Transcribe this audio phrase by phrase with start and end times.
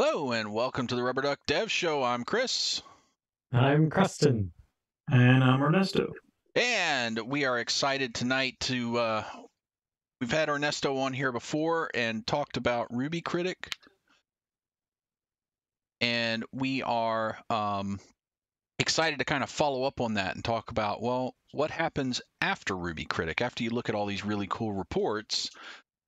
[0.00, 2.04] Hello and welcome to the Rubber Duck Dev Show.
[2.04, 2.82] I'm Chris.
[3.52, 4.52] I'm Creston.
[5.10, 6.12] And I'm Ernesto.
[6.54, 9.24] And we are excited tonight to uh
[10.20, 13.74] we've had Ernesto on here before and talked about Ruby Critic.
[16.00, 17.98] And we are um
[18.78, 22.76] excited to kind of follow up on that and talk about well, what happens after
[22.76, 23.40] Ruby Critic?
[23.40, 25.50] After you look at all these really cool reports,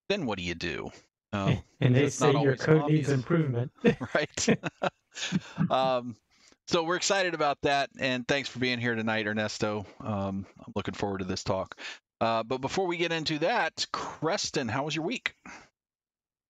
[0.09, 0.93] then what do you do?
[1.33, 3.09] Uh, and they say your code obvious.
[3.09, 3.71] needs improvement.
[4.15, 4.49] right.
[5.71, 6.17] um,
[6.67, 9.87] so we're excited about that, and thanks for being here tonight, Ernesto.
[10.01, 11.77] Um, I'm looking forward to this talk.
[12.21, 15.35] Uh, but before we get into that, Creston, how was your week?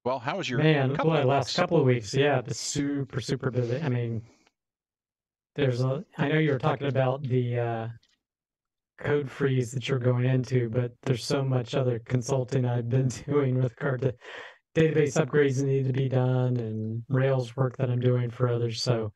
[0.05, 0.97] Well, how was your man?
[0.97, 3.81] Couple boy, last couple of weeks, yeah, super super busy.
[3.81, 4.23] I mean,
[5.55, 6.05] there's a.
[6.19, 7.89] I know you were talking about the uh,
[8.99, 13.57] code freeze that you're going into, but there's so much other consulting I've been doing
[13.57, 14.15] with regard to
[14.75, 18.83] database upgrades that need to be done and Rails work that I'm doing for others.
[18.83, 19.13] So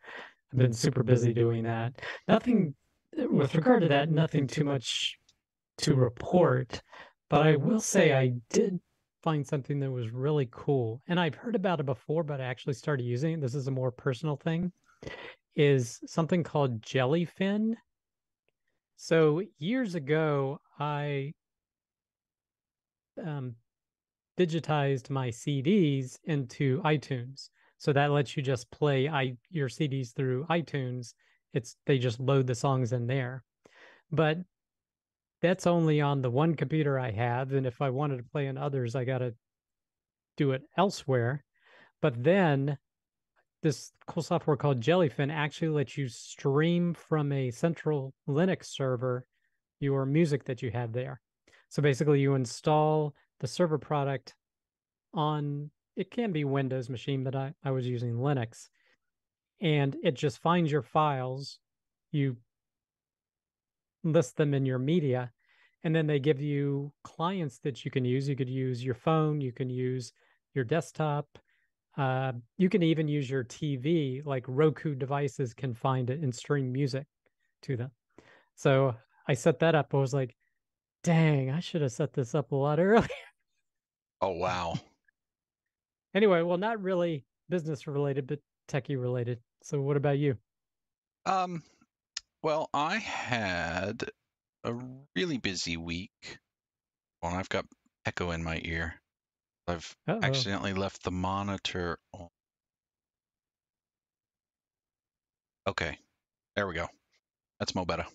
[0.53, 2.01] I've been super busy doing that.
[2.29, 2.75] Nothing
[3.17, 5.17] with regard to that, nothing too much
[5.79, 6.83] to report.
[7.31, 8.81] But I will say I did
[9.23, 11.01] find something that was really cool.
[11.09, 13.41] And I've heard about it before, but I actually started using it.
[13.41, 14.73] This is a more personal thing.
[15.57, 17.75] Is something called Jellyfin.
[18.97, 21.33] So years ago, I
[23.25, 23.55] um,
[24.39, 27.49] digitized my CDs into iTunes.
[27.79, 31.15] So that lets you just play I, your CDs through iTunes.
[31.53, 33.45] It's they just load the songs in there.
[34.11, 34.39] But
[35.43, 37.53] that's only on the one computer I have.
[37.53, 39.35] And if I wanted to play in others, I got to
[40.37, 41.45] do it elsewhere.
[42.01, 42.79] But then
[43.63, 49.27] this cool software called Jellyfin actually lets you stream from a central Linux server
[49.81, 51.21] your music that you have there.
[51.69, 53.15] So basically, you install
[53.45, 54.35] the server product
[55.13, 58.71] on it can be Windows machine, but I, I was using Linux.
[59.61, 61.59] And it just finds your files,
[62.11, 62.39] you
[64.03, 65.31] list them in your media,
[65.83, 68.27] and then they give you clients that you can use.
[68.27, 70.15] You could use your phone, you can use
[70.55, 71.27] your desktop,
[71.99, 76.73] uh, you can even use your TV, like Roku devices can find it and stream
[76.73, 77.05] music
[77.61, 77.91] to them.
[78.55, 78.95] So
[79.29, 79.93] I set that up.
[79.93, 80.35] I was like,
[81.03, 83.07] dang, I should have set this up a lot earlier.
[84.25, 84.75] Oh wow.
[86.15, 89.41] Anyway, well, not really business related, but techie related.
[89.63, 90.39] So, what about you?
[91.27, 91.63] Um,
[92.41, 94.05] well, I had
[94.63, 94.75] a
[95.17, 96.39] really busy week.
[97.21, 97.67] Well, I've got
[98.07, 98.95] echo in my ear.
[99.67, 100.21] I've Uh-oh.
[100.23, 102.29] accidentally left the monitor on.
[105.67, 105.99] Okay,
[106.55, 106.87] there we go.
[107.59, 108.07] That's mo better.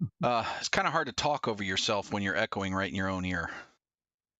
[0.22, 3.08] Uh, it's kind of hard to talk over yourself when you're echoing right in your
[3.10, 3.50] own ear.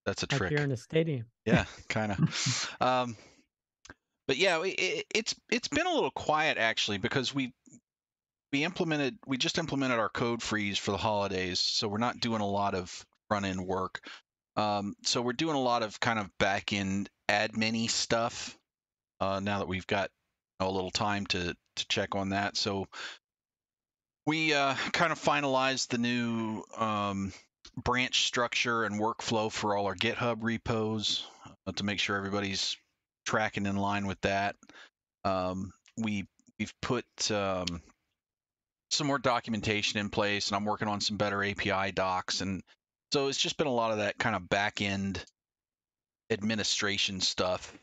[0.05, 0.51] That's a like trick.
[0.51, 1.25] You're in a stadium.
[1.45, 2.75] Yeah, kind of.
[2.81, 3.15] um,
[4.27, 7.53] but yeah, it, it's it's been a little quiet actually because we
[8.51, 12.41] we implemented we just implemented our code freeze for the holidays, so we're not doing
[12.41, 14.01] a lot of front end work.
[14.55, 18.57] Um, so we're doing a lot of kind of back end admin stuff
[19.19, 20.09] uh, now that we've got
[20.59, 22.57] a little time to to check on that.
[22.57, 22.87] So
[24.25, 27.33] we uh, kind of finalized the new um,
[27.77, 31.25] branch structure and workflow for all our GitHub repos
[31.67, 32.77] uh, to make sure everybody's
[33.25, 34.55] tracking in line with that.
[35.23, 36.25] Um, we
[36.59, 37.81] we've put um,
[38.89, 42.61] some more documentation in place, and I'm working on some better API docs, and
[43.13, 45.23] so it's just been a lot of that kind of back end
[46.29, 47.73] administration stuff.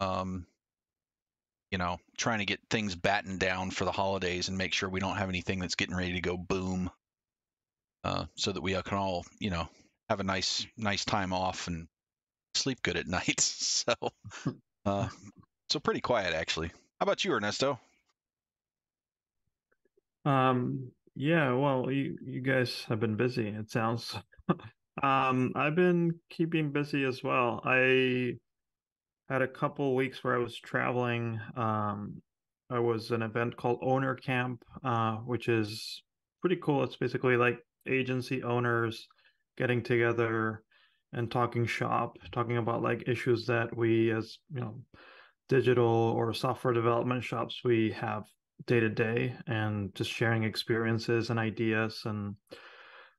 [0.00, 0.46] Um,
[1.70, 4.98] you know, trying to get things battened down for the holidays and make sure we
[4.98, 6.90] don't have anything that's getting ready to go boom
[8.04, 9.68] uh, so that we can all, you know,
[10.08, 11.86] have a nice nice time off and
[12.54, 13.40] sleep good at night.
[13.40, 13.94] so,
[14.86, 15.08] uh,
[15.68, 16.68] so pretty quiet actually.
[16.68, 17.78] How about you, Ernesto?
[20.24, 23.48] Um, yeah, well, you you guys have been busy.
[23.48, 24.14] It sounds.
[25.02, 27.60] um, I've been keeping busy as well.
[27.64, 28.34] I
[29.28, 31.40] had a couple weeks where I was traveling.
[31.56, 32.20] Um,
[32.68, 36.02] I was an event called Owner Camp, uh, which is
[36.40, 36.84] pretty cool.
[36.84, 39.08] It's basically like agency owners
[39.56, 40.62] getting together
[41.12, 44.74] and talking shop, talking about like issues that we as you know
[45.48, 48.22] digital or software development shops we have
[48.66, 52.36] day to day and just sharing experiences and ideas and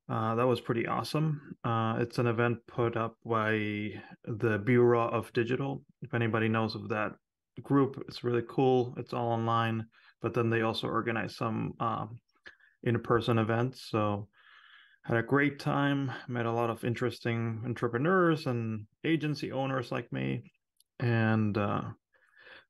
[0.10, 1.56] uh, that was pretty awesome.
[1.64, 3.94] Uh, it's an event put up by
[4.26, 5.84] the Bureau of Digital.
[6.02, 7.14] If anybody knows of that
[7.64, 8.94] group, it's really cool.
[8.98, 9.86] It's all online,
[10.22, 12.20] but then they also organize some um,
[12.84, 13.88] in-person events.
[13.90, 14.28] So
[15.04, 20.44] had a great time met a lot of interesting entrepreneurs and agency owners like me
[21.00, 21.82] and uh,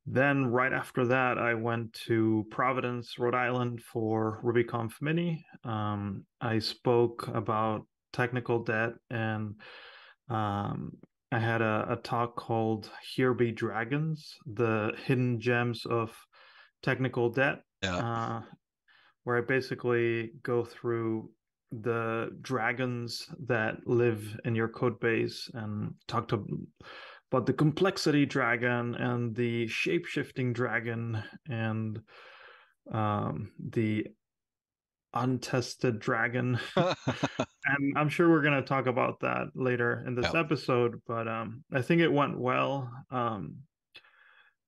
[0.05, 5.45] then right after that, I went to Providence, Rhode Island for RubyConf Mini.
[5.63, 9.55] Um, I spoke about technical debt and
[10.29, 10.97] um,
[11.31, 16.11] I had a, a, talk called Here Be Dragons, the hidden gems of
[16.81, 17.95] technical debt, yeah.
[17.95, 18.41] uh,
[19.23, 21.29] where I basically go through
[21.71, 26.45] the dragons that live in your code base and talk to
[27.29, 32.01] but the complexity dragon and the shape-shifting dragon and
[32.91, 34.05] um, the
[35.13, 36.59] untested dragon.
[37.65, 41.63] And i'm sure we're going to talk about that later in this episode but um,
[41.71, 42.91] i think it went well.
[43.11, 43.57] Um,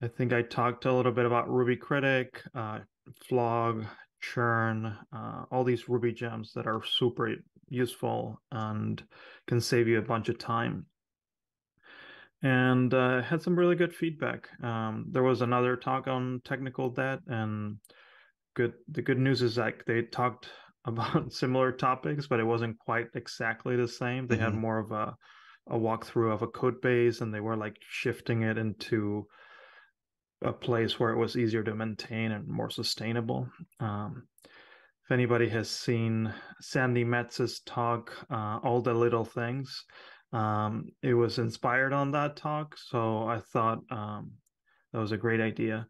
[0.01, 2.79] i think i talked a little bit about ruby critic uh,
[3.27, 3.85] flog
[4.23, 7.35] churn uh, all these ruby gems that are super
[7.69, 9.03] useful and
[9.47, 10.85] can save you a bunch of time
[12.43, 14.49] and uh, had some really good feedback.
[14.61, 17.77] Um, there was another talk on technical debt, and
[18.53, 18.73] good.
[18.89, 20.49] The good news is like they talked
[20.85, 24.27] about similar topics, but it wasn't quite exactly the same.
[24.27, 24.43] They mm-hmm.
[24.43, 25.15] had more of a
[25.67, 29.25] a walkthrough of a code base, and they were like shifting it into
[30.43, 33.49] a place where it was easier to maintain and more sustainable.
[33.79, 39.83] Um, if anybody has seen Sandi Metz's talk, uh, all the little things,
[40.31, 44.31] um, it was inspired on that talk, so I thought um,
[44.91, 45.87] that was a great idea.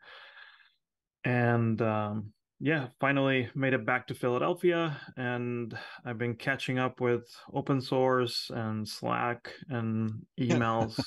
[1.24, 7.24] And um, yeah, finally made it back to Philadelphia, and I've been catching up with
[7.54, 11.00] open source and Slack and emails,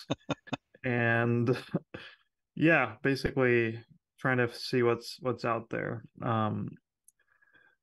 [0.84, 1.56] and
[2.56, 3.79] yeah, basically
[4.19, 6.03] trying to see what's what's out there.
[6.23, 6.70] Um,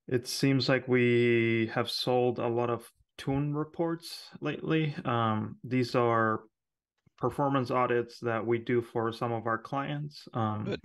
[0.08, 4.96] it seems like we have sold a lot of tune reports lately.
[5.06, 6.42] Um, these are
[7.18, 10.28] performance audits that we do for some of our clients.
[10.34, 10.82] Um, Good.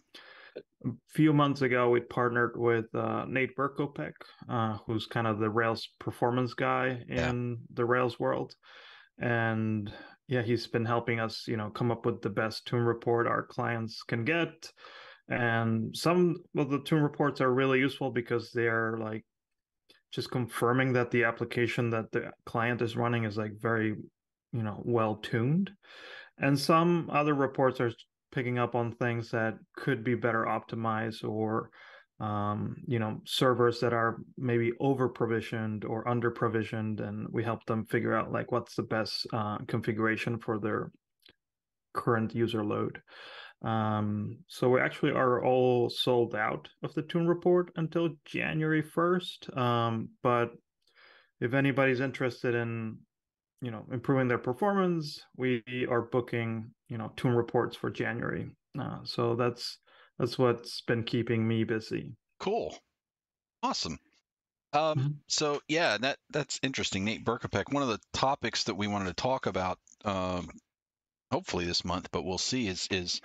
[0.84, 4.12] A few months ago, we partnered with uh, Nate Berkopec,
[4.48, 7.74] uh, who's kind of the Rails performance guy in yeah.
[7.74, 8.54] the Rails world,
[9.18, 9.92] and
[10.28, 13.42] yeah, he's been helping us, you know, come up with the best tune report our
[13.42, 14.70] clients can get.
[15.28, 19.24] And some of the tune reports are really useful because they're like
[20.12, 23.94] just confirming that the application that the client is running is like very
[24.52, 25.70] you know well tuned
[26.38, 27.92] and some other reports are
[28.32, 31.70] picking up on things that could be better optimized or
[32.20, 37.64] um, you know servers that are maybe over provisioned or under provisioned and we help
[37.66, 40.90] them figure out like what's the best uh, configuration for their
[41.94, 43.00] current user load
[43.62, 49.56] um, so we actually are all sold out of the Tune Report until January 1st.
[49.56, 50.52] Um, but
[51.40, 52.98] if anybody's interested in,
[53.60, 58.48] you know, improving their performance, we are booking, you know, Tune Reports for January.
[58.78, 59.78] Uh, so that's
[60.18, 62.12] that's what's been keeping me busy.
[62.40, 62.76] Cool,
[63.62, 63.98] awesome.
[64.72, 65.08] Um, mm-hmm.
[65.28, 67.04] so yeah, that that's interesting.
[67.04, 67.72] Nate Berkopec.
[67.72, 70.48] One of the topics that we wanted to talk about, um,
[71.30, 73.20] hopefully this month, but we'll see, is is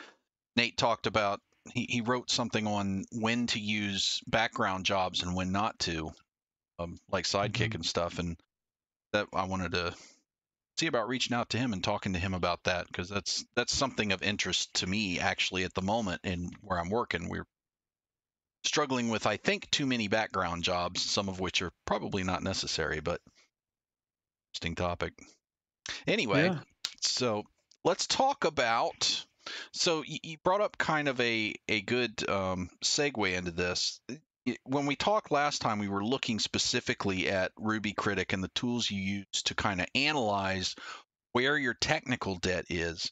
[0.55, 1.41] Nate talked about
[1.71, 6.11] he, he wrote something on when to use background jobs and when not to,
[6.79, 7.75] um, like Sidekiq mm-hmm.
[7.75, 8.19] and stuff.
[8.19, 8.37] And
[9.13, 9.93] that I wanted to
[10.77, 13.75] see about reaching out to him and talking to him about that because that's that's
[13.75, 17.29] something of interest to me actually at the moment in where I'm working.
[17.29, 17.47] We're
[18.63, 22.99] struggling with I think too many background jobs, some of which are probably not necessary,
[22.99, 23.21] but
[24.51, 25.13] interesting topic.
[26.07, 26.59] Anyway, yeah.
[27.01, 27.43] so
[27.83, 29.25] let's talk about
[29.71, 33.99] so you brought up kind of a a good um, segue into this.
[34.63, 38.91] When we talked last time, we were looking specifically at Ruby Critic and the tools
[38.91, 40.75] you use to kind of analyze
[41.31, 43.09] where your technical debt is.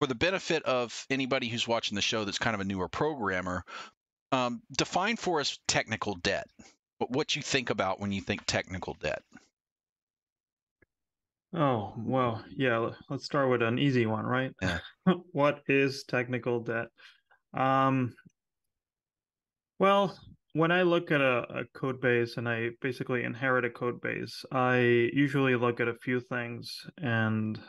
[0.00, 3.64] For the benefit of anybody who's watching the show that's kind of a newer programmer,
[4.32, 6.48] um, define for us technical debt.
[6.98, 9.22] What you think about when you think technical debt?
[11.54, 14.52] Oh, well, yeah, let's start with an easy one, right?
[14.60, 14.78] Yeah.
[15.32, 16.88] what is technical debt?
[17.54, 18.14] Um,
[19.78, 20.18] well,
[20.56, 24.42] when I look at a, a, code base and I basically inherit a code base,
[24.50, 24.78] I
[25.12, 26.74] usually look at a few things.
[26.96, 27.60] And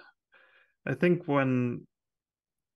[0.86, 1.86] I think when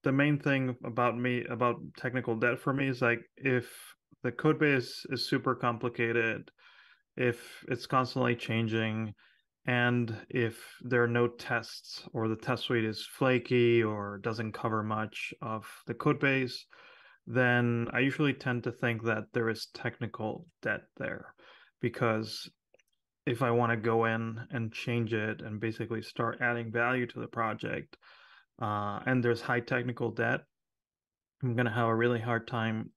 [0.04, 3.72] the main thing about me, about technical debt for me is like if
[4.22, 6.50] the code base is super complicated,
[7.16, 9.14] if it's constantly changing,
[9.64, 14.82] and if there are no tests or the test suite is flaky or doesn't cover
[14.82, 16.66] much of the code base,
[17.26, 21.34] then I usually tend to think that there is technical debt there.
[21.80, 22.50] Because
[23.26, 27.20] if I want to go in and change it and basically start adding value to
[27.20, 27.96] the project,
[28.60, 30.40] uh, and there's high technical debt,
[31.42, 32.90] I'm going to have a really hard time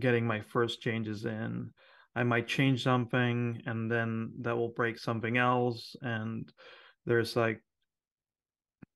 [0.00, 1.70] getting my first changes in.
[2.14, 5.94] I might change something and then that will break something else.
[6.02, 6.50] And
[7.06, 7.60] there's like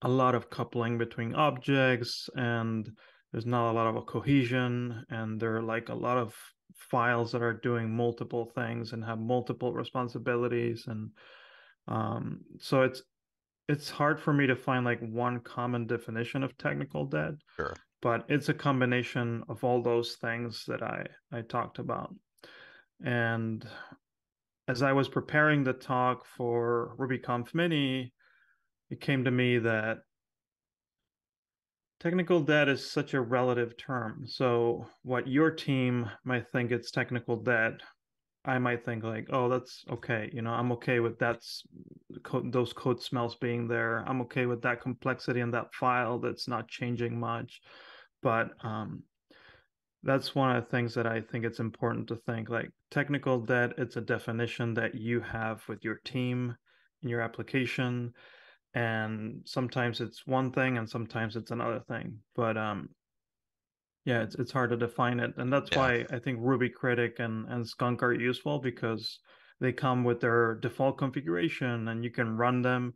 [0.03, 2.91] a lot of coupling between objects and
[3.33, 6.35] there's not a lot of a cohesion and there are like a lot of
[6.77, 11.11] files that are doing multiple things and have multiple responsibilities and
[11.89, 13.03] um, so it's
[13.69, 17.75] it's hard for me to find like one common definition of technical debt sure.
[18.01, 22.15] but it's a combination of all those things that i i talked about
[23.05, 23.67] and
[24.69, 28.13] as i was preparing the talk for rubyconf mini
[28.91, 29.99] it came to me that
[32.03, 34.25] technical debt is such a relative term.
[34.27, 37.75] So what your team might think it's technical debt,
[38.45, 40.29] I might think like, oh, that's okay.
[40.33, 41.43] You know, I'm okay with that.
[42.45, 43.99] Those code smells being there.
[44.09, 47.61] I'm okay with that complexity in that file that's not changing much.
[48.21, 49.05] But um,
[50.03, 53.75] that's one of the things that I think it's important to think like technical debt.
[53.79, 56.57] It's a definition that you have with your team
[57.05, 58.13] in your application
[58.75, 62.89] and sometimes it's one thing and sometimes it's another thing but um
[64.05, 65.79] yeah it's it's hard to define it and that's yeah.
[65.79, 69.19] why i think ruby critic and and skunk are useful because
[69.61, 72.95] they come with their default configuration and you can run them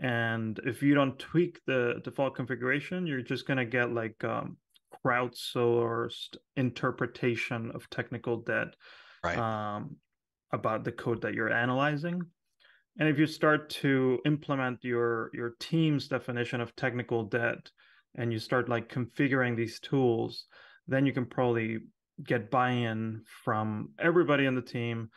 [0.00, 4.56] and if you don't tweak the default configuration you're just going to get like um
[5.04, 8.68] crowdsourced interpretation of technical debt
[9.22, 9.38] right.
[9.38, 9.96] um
[10.52, 12.22] about the code that you're analyzing
[12.98, 17.70] and if you start to implement your your team's definition of technical debt
[18.16, 20.46] and you start like configuring these tools,
[20.88, 21.78] then you can probably
[22.24, 25.08] get buy-in from everybody in the team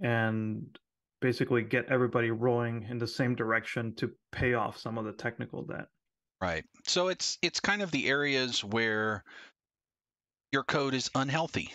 [0.00, 0.78] and
[1.20, 5.64] basically get everybody rowing in the same direction to pay off some of the technical
[5.64, 5.86] debt.
[6.40, 6.64] Right.
[6.86, 9.24] So it's it's kind of the areas where
[10.52, 11.74] your code is unhealthy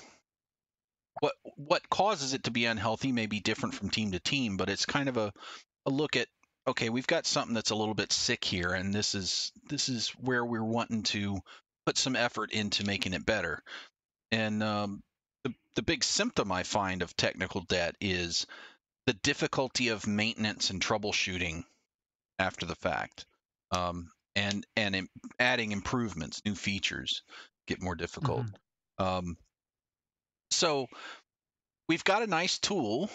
[1.23, 4.69] what what causes it to be unhealthy may be different from team to team, but
[4.69, 5.31] it's kind of a,
[5.85, 6.27] a look at
[6.67, 10.09] okay, we've got something that's a little bit sick here, and this is this is
[10.19, 11.39] where we're wanting to
[11.85, 13.63] put some effort into making it better.
[14.33, 15.01] And um,
[15.45, 18.45] the the big symptom I find of technical debt is
[19.05, 21.63] the difficulty of maintenance and troubleshooting
[22.37, 23.25] after the fact,
[23.71, 25.07] um, and and
[25.39, 27.21] adding improvements, new features
[27.65, 28.43] get more difficult.
[28.99, 29.05] Mm-hmm.
[29.05, 29.37] Um,
[30.53, 30.87] so
[31.87, 33.09] we've got a nice tool,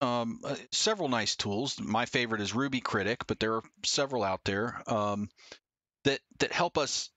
[0.00, 1.80] um, uh, several nice tools.
[1.80, 5.28] My favorite is Ruby Critic, but there are several out there um,
[6.04, 7.10] that that help us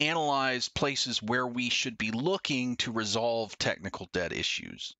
[0.00, 4.94] analyze places where we should be looking to resolve technical debt issues.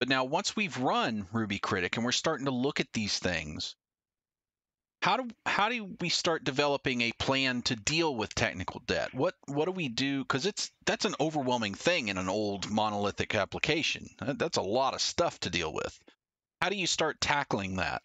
[0.00, 3.74] But now, once we've run Ruby Critic and we're starting to look at these things,
[5.00, 9.14] how do how do we start developing a plan to deal with technical debt?
[9.14, 10.24] What what do we do?
[10.24, 14.08] Because it's that's an overwhelming thing in an old monolithic application.
[14.20, 15.98] That's a lot of stuff to deal with.
[16.60, 18.02] How do you start tackling that?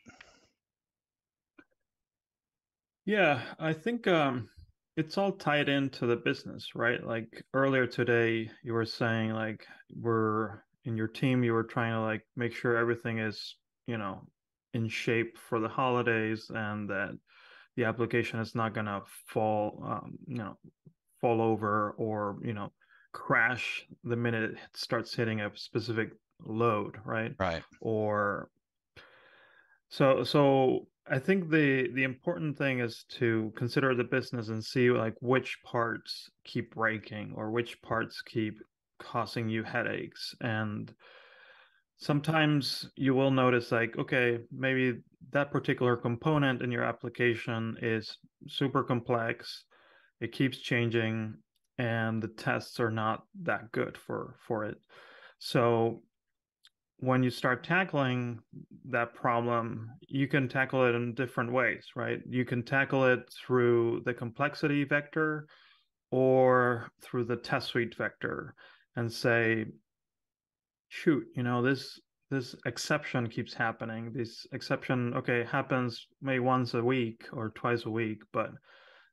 [3.06, 4.50] Yeah, I think um,
[4.96, 7.04] it's all tied into the business, right?
[7.04, 12.02] Like earlier today, you were saying like we're in your team, you were trying to
[12.02, 13.56] like make sure everything is
[13.88, 14.28] you know
[14.74, 17.18] in shape for the holidays and that
[17.76, 20.58] the application is not going to fall um, you know
[21.22, 22.72] fall over or you know
[23.12, 26.12] crash the minute it starts hitting a specific
[26.46, 27.34] load right?
[27.40, 27.64] Right.
[27.80, 28.50] Or
[29.90, 34.90] so so i think the the important thing is to consider the business and see
[34.90, 38.58] like which parts keep breaking or which parts keep
[39.04, 40.36] causing you headaches.
[40.42, 40.94] And
[41.98, 45.00] sometimes you will notice like okay maybe
[45.32, 49.66] that particular component in your application is super complex
[50.24, 51.36] it keeps changing
[51.78, 54.78] and the tests are not that good for for it.
[55.40, 56.02] So
[56.98, 58.40] when you start tackling
[58.90, 62.22] that problem you can tackle it in different ways right?
[62.30, 65.48] You can tackle it through the complexity vector
[66.12, 68.56] or through the test suite vector
[68.96, 69.66] and say
[70.94, 74.12] shoot, you know, this this exception keeps happening.
[74.14, 78.52] This exception, okay, happens maybe once a week or twice a week, but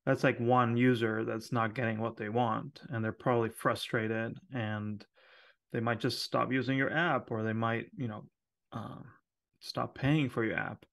[0.07, 5.05] that's like one user that's not getting what they want, and they're probably frustrated, and
[5.73, 8.25] they might just stop using your app, or they might, you know,
[8.73, 9.05] um,
[9.61, 10.85] stop paying for your app.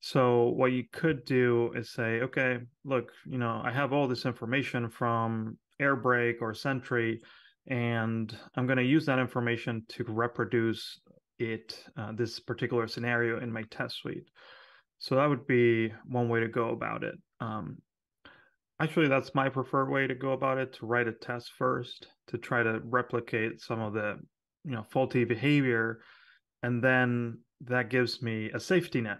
[0.00, 4.26] So what you could do is say, okay, look, you know, I have all this
[4.26, 7.20] information from Airbrake or Sentry
[7.68, 11.00] and I'm going to use that information to reproduce
[11.38, 14.28] it, uh, this particular scenario in my test suite.
[14.98, 17.14] So that would be one way to go about it.
[17.40, 17.78] Um,
[18.78, 22.36] Actually, that's my preferred way to go about it to write a test first to
[22.36, 24.18] try to replicate some of the
[24.64, 26.00] you know faulty behavior
[26.62, 29.18] and then that gives me a safety net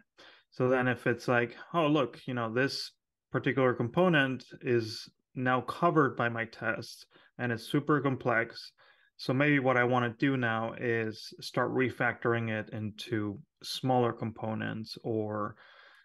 [0.51, 2.91] so then if it's like oh look you know this
[3.31, 7.07] particular component is now covered by my test
[7.39, 8.73] and it's super complex.
[9.19, 14.99] So maybe what i want to do now is start refactoring it into smaller components
[15.03, 15.57] or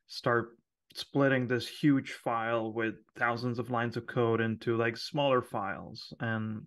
[0.08, 0.58] start
[0.94, 6.14] splitting this huge file with thousands of lines of code into like smaller files.
[6.20, 6.64] And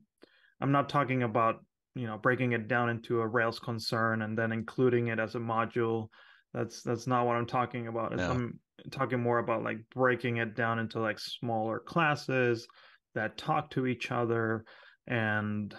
[0.61, 1.57] i'm not talking about
[1.95, 5.39] you know breaking it down into a rails concern and then including it as a
[5.39, 6.09] module
[6.55, 8.31] that's that's not what i'm talking about no.
[8.31, 8.59] i'm
[8.91, 12.67] talking more about like breaking it down into like smaller classes
[13.15, 14.65] that talk to each other
[15.07, 15.75] and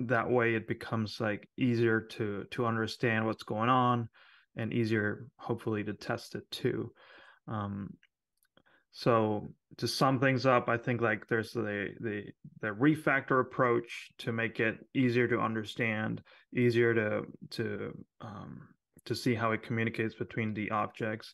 [0.00, 4.08] that way it becomes like easier to to understand what's going on
[4.56, 6.90] and easier hopefully to test it too
[7.48, 7.90] um,
[8.96, 12.24] so to sum things up, I think like there's the the
[12.62, 16.22] the refactor approach to make it easier to understand,
[16.56, 17.92] easier to to
[18.22, 18.68] um,
[19.06, 21.32] to see how it communicates between the objects.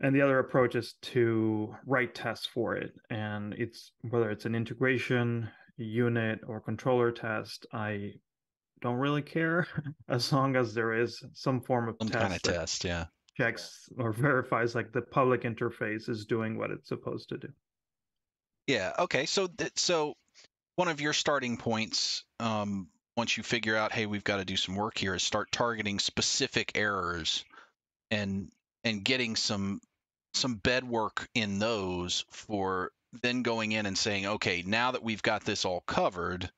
[0.00, 2.92] And the other approach is to write tests for it.
[3.10, 8.14] And it's whether it's an integration, unit, or controller test, I
[8.80, 9.66] don't really care
[10.08, 13.06] as long as there is some form of some test kind of test, yeah
[13.38, 17.48] checks or verifies like the public interface is doing what it's supposed to do.
[18.66, 18.92] Yeah.
[18.98, 19.26] Okay.
[19.26, 20.14] So th- so
[20.76, 24.56] one of your starting points um, once you figure out, hey, we've got to do
[24.56, 27.44] some work here, is start targeting specific errors
[28.12, 28.48] and
[28.84, 29.80] and getting some
[30.34, 35.22] some bed work in those for then going in and saying, okay, now that we've
[35.22, 36.48] got this all covered,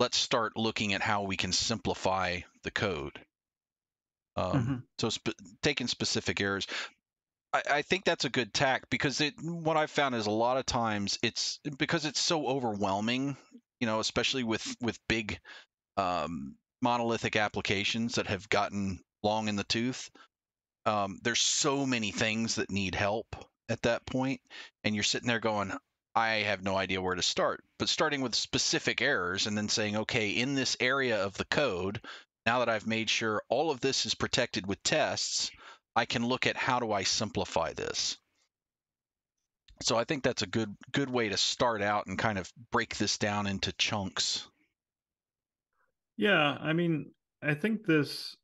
[0.00, 3.20] let's start looking at how we can simplify the code.
[4.34, 4.74] Um, mm-hmm.
[4.98, 6.66] So sp- taking specific errors,
[7.52, 10.56] I, I, think that's a good tack because it, what I've found is a lot
[10.56, 13.36] of times it's because it's so overwhelming,
[13.78, 15.38] you know, especially with with big
[15.96, 20.10] um, monolithic applications that have gotten long in the tooth.
[20.86, 23.36] Um, there's so many things that need help
[23.68, 24.40] at that point,
[24.82, 25.72] and you're sitting there going,
[26.14, 27.64] I have no idea where to start.
[27.78, 32.00] But starting with specific errors and then saying, okay, in this area of the code,
[32.46, 35.50] now that I've made sure all of this is protected with tests,
[35.96, 38.18] I can look at how do I simplify this.
[39.82, 42.96] So I think that's a good good way to start out and kind of break
[42.96, 44.46] this down into chunks.
[46.16, 48.36] Yeah, I mean, I think this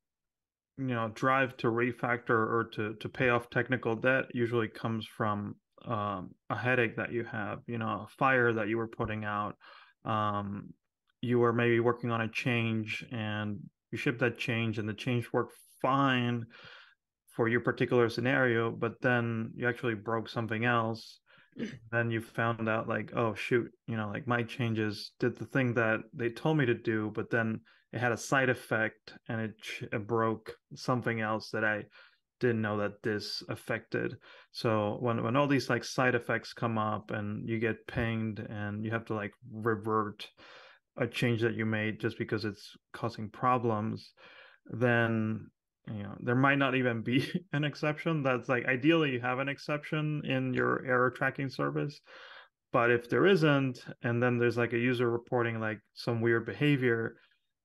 [0.78, 5.56] you know drive to refactor or to to pay off technical debt usually comes from
[5.84, 9.56] um, a headache that you have, you know, a fire that you were putting out.
[10.04, 10.74] Um,
[11.22, 13.58] you were maybe working on a change and
[13.92, 16.46] you ship that change and the change worked fine
[17.28, 21.19] for your particular scenario, but then you actually broke something else.
[21.90, 25.74] Then you found out like, oh shoot, you know, like my changes did the thing
[25.74, 27.60] that they told me to do, but then
[27.92, 29.54] it had a side effect and it,
[29.92, 31.84] it broke something else that I
[32.38, 34.16] didn't know that this affected.
[34.52, 38.84] So when when all these like side effects come up and you get pinged and
[38.84, 40.26] you have to like revert
[40.96, 44.12] a change that you made just because it's causing problems,
[44.66, 45.46] then
[45.94, 48.22] you know there might not even be an exception.
[48.22, 52.00] That's like ideally you have an exception in your error tracking service.
[52.72, 57.16] But if there isn't, and then there's like a user reporting like some weird behavior,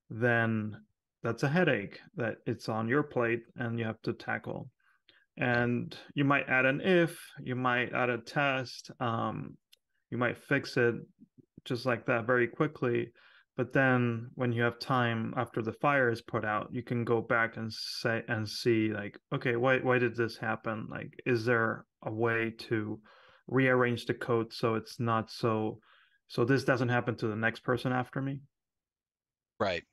[0.09, 0.75] then
[1.21, 4.69] that's a headache that it's on your plate and you have to tackle.
[5.37, 9.57] And you might add an if, you might add a test, um,
[10.09, 10.95] you might fix it
[11.65, 13.11] just like that very quickly.
[13.57, 17.21] But then when you have time after the fire is put out, you can go
[17.21, 20.87] back and say and see like, okay, why why did this happen?
[20.89, 22.99] Like, is there a way to
[23.47, 25.79] rearrange the code so it's not so
[26.27, 28.41] so this doesn't happen to the next person after me?
[29.59, 29.83] Right.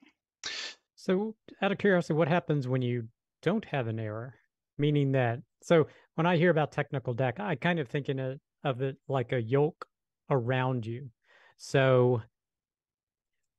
[0.97, 3.09] So out of curiosity, what happens when you
[3.43, 4.35] don't have an error?
[4.77, 8.41] Meaning that so when I hear about technical debt, I kind of think in it,
[8.65, 9.87] of it like a yoke
[10.31, 11.11] around you.
[11.57, 12.23] So,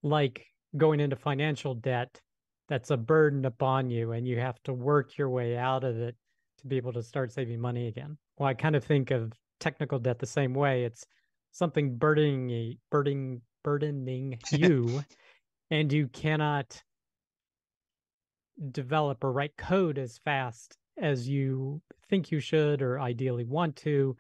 [0.04, 0.46] like
[0.78, 2.22] going into financial debt,
[2.70, 6.16] that's a burden upon you, and you have to work your way out of it
[6.60, 8.18] to be able to start saving money again.
[8.38, 10.84] Well, I kind of think of technical debt the same way.
[10.84, 11.06] It's
[11.52, 15.04] something burdening, burdening, burdening you,
[15.72, 16.82] and you cannot
[18.72, 24.16] develop or write code as fast as you think you should or ideally want to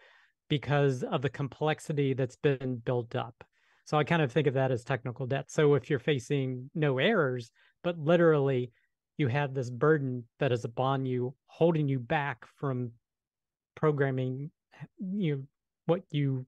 [0.50, 3.44] because of the complexity that's been built up.
[3.86, 5.52] So I kind of think of that as technical debt.
[5.52, 7.52] So if you're facing no errors,
[7.84, 8.72] but literally
[9.18, 12.92] you have this burden that is upon you, holding you back from
[13.76, 14.52] programming
[15.00, 15.48] you
[15.86, 16.46] what you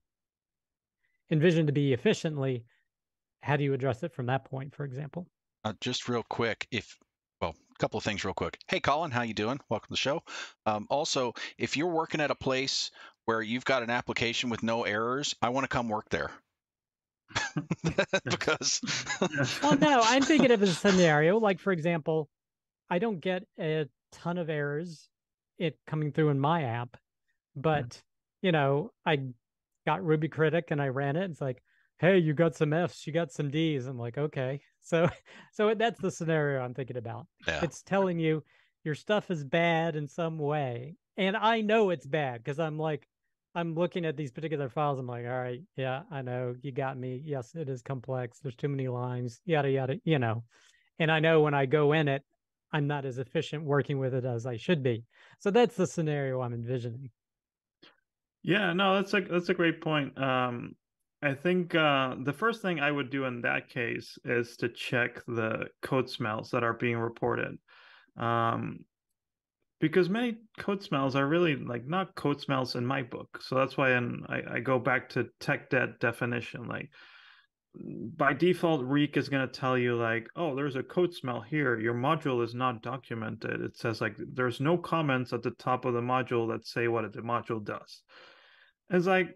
[1.30, 2.64] envision to be efficiently,
[3.42, 5.28] how do you address it from that point, for example?
[5.64, 6.98] Uh, just real quick, if
[7.42, 8.58] well, a couple of things real quick.
[8.68, 9.60] Hey, Colin, how you doing?
[9.70, 10.24] Welcome to the show.
[10.66, 12.92] Um, also, if you're working at a place
[13.26, 16.32] where you've got an application with no errors, I want to come work there.
[18.26, 18.82] because
[19.62, 22.30] well no i'm thinking of a scenario like for example
[22.90, 25.10] i don't get a ton of errors
[25.58, 26.98] it coming through in my app
[27.56, 28.02] but
[28.42, 29.20] you know i
[29.86, 31.62] got ruby critic and i ran it it's like
[32.00, 34.60] hey you got some f's you got some d's i'm like okay.
[34.82, 35.10] So
[35.52, 37.26] so that's the scenario i'm thinking about.
[37.48, 37.62] Yeah.
[37.64, 38.44] it's telling you
[38.84, 43.08] your stuff is bad in some way and i know it's bad because i'm like
[43.56, 45.00] I'm looking at these particular files.
[45.00, 47.22] I'm like, all right, yeah, I know you got me.
[47.26, 48.40] Yes, it is complex.
[48.40, 50.44] There's too many lines, yada, yada, you know.
[51.00, 52.22] And I know when I go in it,
[52.74, 55.06] I'm not as efficient working with it as I should be.
[55.40, 57.10] So that's the scenario I'm envisioning.
[58.44, 60.22] Yeah, no, that's a that's a great point.
[60.22, 60.76] Um,
[61.22, 65.24] I think uh, the first thing I would do in that case is to check
[65.26, 67.58] the code smells that are being reported.
[68.18, 68.80] Um,
[69.80, 73.42] because many code smells are really like not code smells in my book.
[73.42, 76.68] So that's why I'm, I, I go back to tech debt definition.
[76.68, 76.90] Like
[77.76, 81.80] by default, Reek is going to tell you like, oh, there's a code smell here.
[81.80, 83.62] Your module is not documented.
[83.62, 87.12] It says like there's no comments at the top of the module that say what
[87.12, 88.02] the module does.
[88.90, 89.36] It's like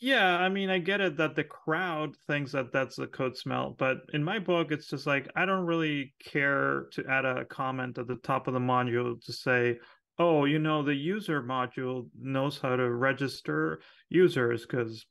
[0.00, 3.74] yeah, I mean, I get it that the crowd thinks that that's a code smell,
[3.78, 7.98] but in my book, it's just like I don't really care to add a comment
[7.98, 9.78] at the top of the module to say,
[10.18, 15.04] oh, you know, the user module knows how to register users because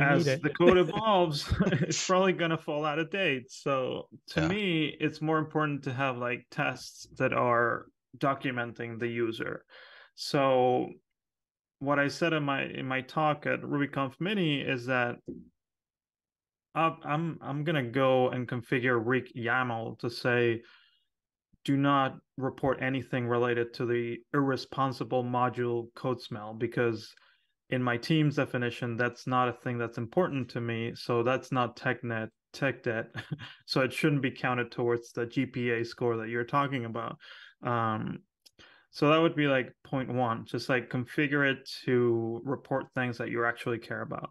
[0.00, 3.50] as the code evolves, it's probably going to fall out of date.
[3.50, 4.48] So to yeah.
[4.48, 9.64] me, it's more important to have like tests that are documenting the user.
[10.14, 10.90] So
[11.80, 15.16] what I said in my in my talk at RubyConf Mini is that
[16.74, 20.62] I'm I'm gonna go and configure Reek YAML to say
[21.64, 27.12] do not report anything related to the irresponsible module code smell because
[27.70, 31.76] in my team's definition that's not a thing that's important to me so that's not
[31.76, 33.14] technet tech debt.
[33.66, 37.18] So it shouldn't be counted towards the gpa score that you're talking about.
[37.62, 38.20] Um,
[38.90, 43.30] so that would be like point one, just like configure it to report things that
[43.30, 44.30] you actually care about.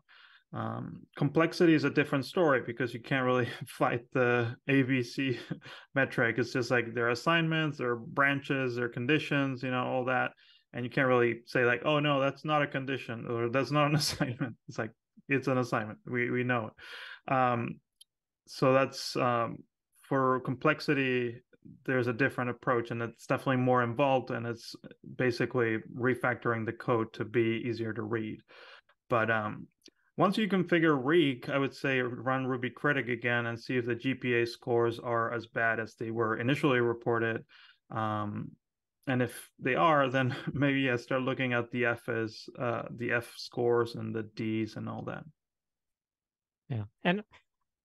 [0.54, 5.38] Um, complexity is a different story because you can't really fight the ABC
[5.96, 6.38] metric.
[6.38, 10.06] It's just like there are assignments, there are branches, there are conditions, you know, all
[10.06, 10.32] that.
[10.74, 13.88] And you can't really say like, oh no, that's not a condition or that's not
[13.88, 14.56] an assignment.
[14.67, 14.91] It's like
[15.30, 16.00] it's an assignment.
[16.06, 17.34] We we know it.
[17.34, 17.80] Um,
[18.48, 19.58] so that's um,
[20.02, 21.41] for complexity
[21.86, 24.75] there's a different approach and it's definitely more involved and it's
[25.15, 28.39] basically refactoring the code to be easier to read
[29.10, 29.67] but um,
[30.17, 33.95] once you configure Reek, I would say run Ruby Critic again and see if the
[33.95, 37.45] GPA scores are as bad as they were initially reported.
[37.91, 38.51] Um,
[39.06, 43.32] and if they are, then maybe yeah, start looking at the F's, uh, the F
[43.38, 45.23] scores and the D's and all that.
[46.67, 47.23] Yeah, and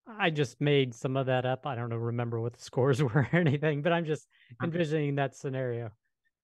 [0.06, 1.66] I just made some of that up.
[1.66, 4.26] I don't know, remember what the scores were or anything, but I'm just
[4.62, 5.90] envisioning that scenario,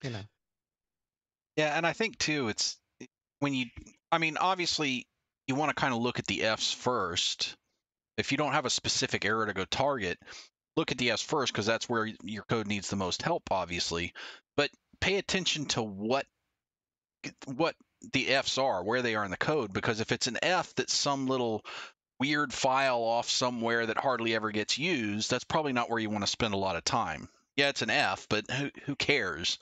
[0.02, 0.20] you know.
[1.56, 3.06] Yeah, and I think too, it's eh,
[3.40, 3.66] when you,
[4.12, 5.06] I mean, obviously,
[5.46, 7.56] you want to kind of look at the F's first.
[8.16, 10.18] If you don't have a specific error to go target,
[10.76, 14.12] look at the F's first because that's where your code needs the most help, obviously.
[14.56, 16.26] But pay attention to what
[17.24, 17.74] eh, what
[18.12, 20.94] the F's are, where they are in the code, because if it's an F that's
[20.94, 21.64] some little
[22.18, 26.24] weird file off somewhere that hardly ever gets used, that's probably not where you want
[26.24, 27.28] to spend a lot of time.
[27.56, 29.58] Yeah, it's an F, but who, who cares?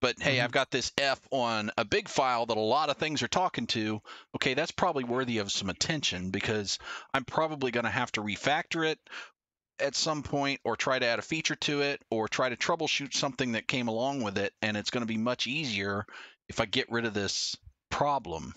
[0.00, 0.44] But hey, mm-hmm.
[0.44, 3.66] I've got this F on a big file that a lot of things are talking
[3.68, 4.00] to.
[4.36, 6.78] Okay, that's probably worthy of some attention because
[7.12, 8.98] I'm probably going to have to refactor it
[9.80, 13.12] at some point or try to add a feature to it or try to troubleshoot
[13.12, 14.52] something that came along with it.
[14.62, 16.06] And it's going to be much easier
[16.48, 17.56] if I get rid of this
[17.90, 18.54] problem.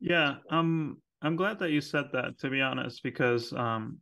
[0.00, 2.38] Yeah, um, I'm glad that you said that.
[2.40, 3.98] To be honest, because um,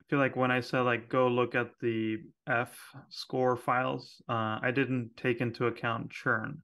[0.00, 4.58] I feel like when I said like go look at the F score files, uh,
[4.62, 6.62] I didn't take into account churn,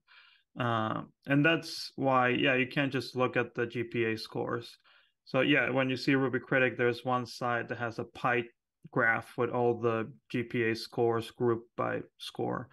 [0.59, 4.77] uh, and that's why yeah you can't just look at the GPA scores.
[5.25, 8.43] So yeah, when you see Ruby Critic, there's one side that has a pie
[8.91, 12.69] graph with all the GPA scores grouped by score.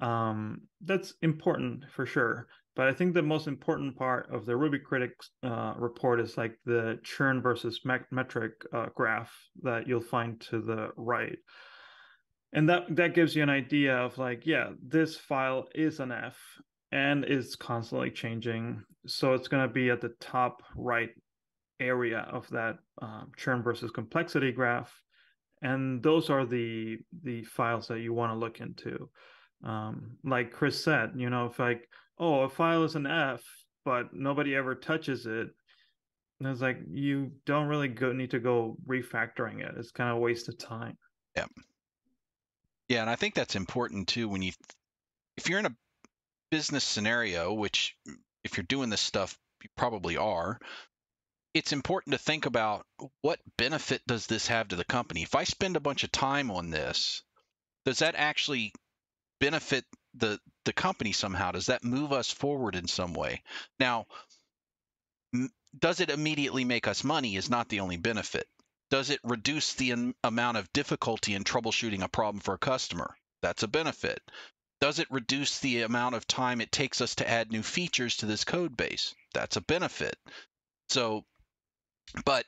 [0.00, 2.46] Um, that's important for sure.
[2.76, 6.56] But I think the most important part of the Ruby Critics uh, report is like
[6.64, 9.32] the churn versus metric uh, graph
[9.62, 11.38] that you'll find to the right.
[12.52, 16.38] And that, that gives you an idea of like, yeah, this file is an F.
[16.92, 18.82] and is constantly changing.
[19.06, 21.10] So it's going to be at the top right
[21.78, 24.92] area of that um, churn versus complexity graph,
[25.62, 29.08] and those are the the files that you want to look into.
[29.64, 33.42] Um, like Chris said, you know, if like oh a file is an F,
[33.84, 35.48] but nobody ever touches it,
[36.38, 39.74] and it's like you don't really go need to go refactoring it.
[39.76, 40.96] It's kind of a waste of time.
[41.36, 41.46] Yeah.
[42.88, 44.52] Yeah, and I think that's important too when you
[45.36, 45.76] if you're in a
[46.50, 47.96] business scenario, which
[48.44, 50.58] if you're doing this stuff, you probably are,
[51.54, 52.86] it's important to think about
[53.22, 55.22] what benefit does this have to the company?
[55.22, 57.22] If I spend a bunch of time on this,
[57.84, 58.72] does that actually
[59.40, 61.50] benefit the the company somehow?
[61.52, 63.42] Does that move us forward in some way?
[63.78, 64.06] Now,
[65.78, 68.48] does it immediately make us money is not the only benefit.
[68.90, 73.16] Does it reduce the amount of difficulty in troubleshooting a problem for a customer?
[73.40, 74.20] That's a benefit.
[74.80, 78.26] Does it reduce the amount of time it takes us to add new features to
[78.26, 79.14] this code base?
[79.32, 80.16] That's a benefit.
[80.88, 81.24] So,
[82.24, 82.46] but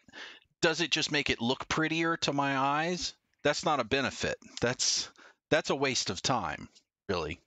[0.61, 3.14] does it just make it look prettier to my eyes?
[3.44, 4.38] That's not a benefit.
[4.61, 5.09] That's
[5.50, 6.68] that's a waste of time,
[7.12, 7.40] really,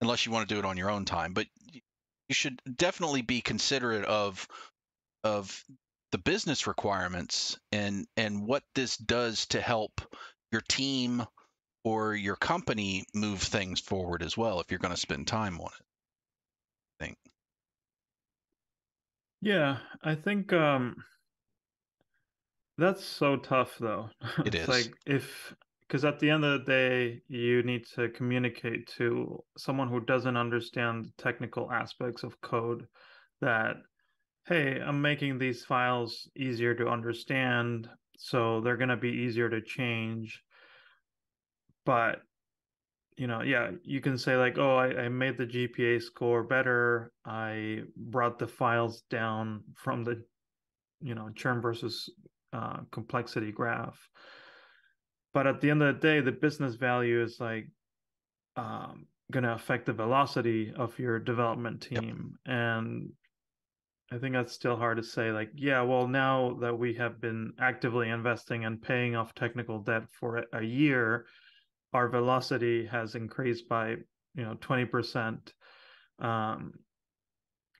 [0.00, 1.32] unless you want to do it on your own time.
[1.34, 4.48] But you should definitely be considerate of
[5.24, 5.62] of
[6.12, 10.00] the business requirements and and what this does to help
[10.50, 11.24] your team
[11.84, 15.66] or your company move things forward as well if you're going to spend time on
[15.66, 15.86] it.
[17.00, 17.18] I think.
[19.40, 21.04] Yeah, I think um
[22.78, 24.08] that's so tough though.
[24.46, 24.68] It is.
[24.68, 25.54] like if
[25.92, 30.38] because at the end of the day you need to communicate to someone who doesn't
[30.38, 32.86] understand the technical aspects of code
[33.42, 33.76] that
[34.46, 39.60] hey, I'm making these files easier to understand, so they're going to be easier to
[39.60, 40.42] change.
[41.84, 42.22] But
[43.18, 47.12] you know yeah you can say like oh I, I made the gpa score better.
[47.26, 50.24] I brought the files down from the
[51.02, 52.08] you know churn versus
[52.54, 53.98] uh, complexity graph
[55.32, 57.68] but at the end of the day the business value is like
[58.56, 62.54] um, going to affect the velocity of your development team yep.
[62.54, 63.10] and
[64.12, 67.52] i think that's still hard to say like yeah well now that we have been
[67.58, 71.24] actively investing and paying off technical debt for a year
[71.94, 73.90] our velocity has increased by
[74.34, 75.38] you know 20%
[76.18, 76.72] um,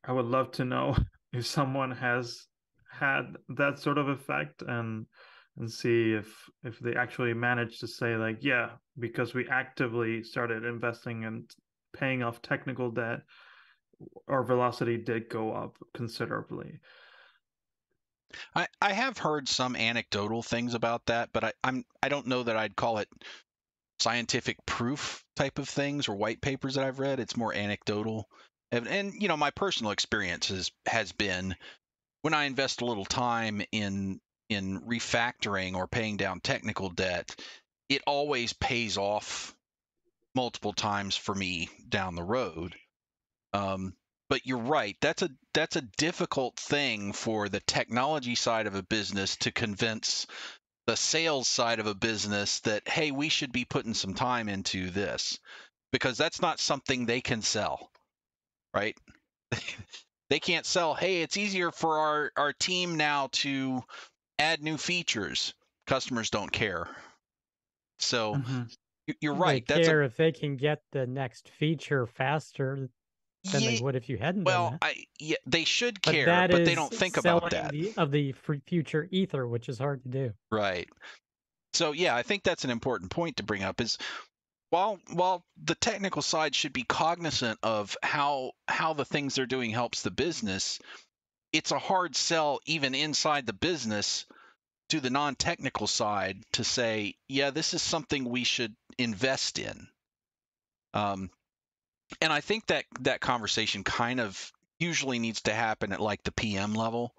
[0.04, 0.96] i would love to know
[1.32, 2.46] if someone has
[2.90, 5.06] had that sort of effect and
[5.58, 10.64] and see if if they actually managed to say like yeah because we actively started
[10.64, 11.50] investing and
[11.92, 13.20] paying off technical debt
[14.28, 16.80] our velocity did go up considerably
[18.54, 22.42] I, I have heard some anecdotal things about that, but I, I'm I don't know
[22.42, 23.08] that I'd call it
[24.02, 27.20] scientific proof type of things or white papers that I've read.
[27.20, 28.28] It's more anecdotal.
[28.70, 31.54] And, and you know, my personal experience has, has been
[32.22, 34.20] when I invest a little time in
[34.54, 37.34] in refactoring or paying down technical debt,
[37.88, 39.54] it always pays off
[40.34, 42.74] multiple times for me down the road.
[43.52, 43.94] Um,
[44.28, 44.96] but you're right.
[45.00, 50.26] That's a that's a difficult thing for the technology side of a business to convince
[50.86, 54.90] the sales side of a business that hey we should be putting some time into
[54.90, 55.38] this
[55.92, 57.90] because that's not something they can sell
[58.74, 58.96] right
[60.30, 63.82] they can't sell hey it's easier for our our team now to
[64.42, 65.54] add new features
[65.86, 66.88] customers don't care.
[67.98, 68.62] So mm-hmm.
[69.20, 72.88] you're right they care a, if they can get the next feature faster
[73.50, 76.64] than yeah, they would if you hadn't well I, yeah, they should care but, but
[76.64, 77.72] they don't think about that.
[77.72, 78.34] the, of the
[78.66, 80.32] future ether which is hard to do.
[80.50, 80.88] Right.
[81.72, 83.98] So yeah i think that's an important point to bring up is
[84.70, 89.70] while while the technical side should be cognizant of how how the things they're doing
[89.70, 90.80] helps the business
[91.52, 94.26] it's a hard sell even inside the business
[94.88, 99.88] to the non-technical side to say yeah this is something we should invest in
[100.94, 101.30] um,
[102.20, 106.32] and I think that that conversation kind of usually needs to happen at like the
[106.32, 107.14] PM level,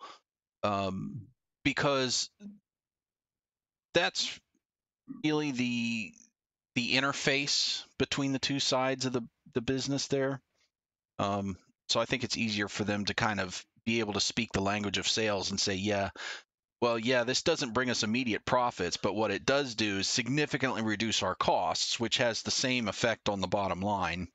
[0.63, 1.27] um,
[1.63, 2.29] because
[3.93, 4.39] that's
[5.23, 6.13] really the
[6.75, 9.21] the interface between the two sides of the
[9.53, 10.41] the business there.
[11.19, 11.57] Um,
[11.89, 14.61] so I think it's easier for them to kind of be able to speak the
[14.61, 16.09] language of sales and say, yeah,
[16.81, 20.81] well, yeah, this doesn't bring us immediate profits, but what it does do is significantly
[20.81, 24.27] reduce our costs, which has the same effect on the bottom line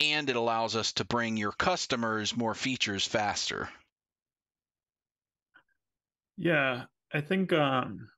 [0.00, 3.68] and it allows us to bring your customers more features faster.
[6.36, 8.08] Yeah, I think um,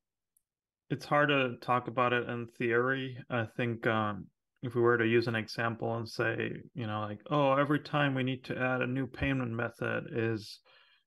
[0.90, 3.18] it's hard to talk about it in theory.
[3.28, 4.26] I think um,
[4.62, 8.14] if we were to use an example and say, you know, like, oh, every time
[8.14, 10.60] we need to add a new payment method is,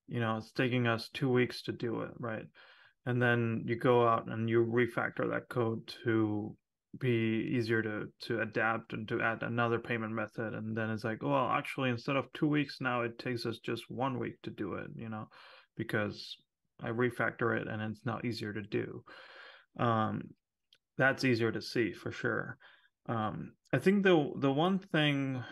[0.08, 2.46] you know, it's taking us two weeks to do it, right?
[3.06, 6.56] And then you go out and you refactor that code to
[7.00, 11.22] be easier to to adapt and to add another payment method and then it's like
[11.22, 14.76] well actually instead of two weeks now it takes us just one week to do
[14.76, 15.28] it you know
[15.76, 16.38] because
[16.82, 19.04] i refactor it and it's now easier to do
[19.78, 20.22] um
[20.98, 22.58] that's easier to see for sure
[23.08, 25.44] um i think the the one thing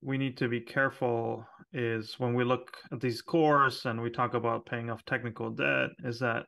[0.00, 4.34] we need to be careful is when we look at these cores and we talk
[4.34, 6.44] about paying off technical debt is that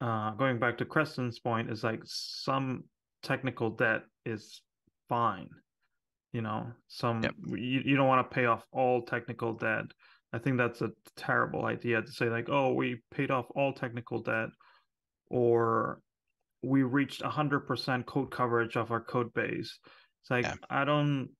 [0.00, 2.84] uh, going back to Creston's point, is like some
[3.22, 4.62] technical debt is
[5.08, 5.48] fine.
[6.32, 7.34] You know, some yep.
[7.48, 9.86] you, you don't want to pay off all technical debt.
[10.32, 14.22] I think that's a terrible idea to say like, oh, we paid off all technical
[14.22, 14.50] debt,
[15.30, 16.00] or
[16.62, 19.78] we reached 100% code coverage of our code base.
[20.22, 20.54] It's like yeah.
[20.68, 21.30] I don't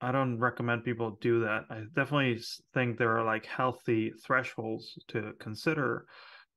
[0.00, 1.64] I don't recommend people do that.
[1.70, 2.42] I definitely
[2.74, 6.06] think there are like healthy thresholds to consider,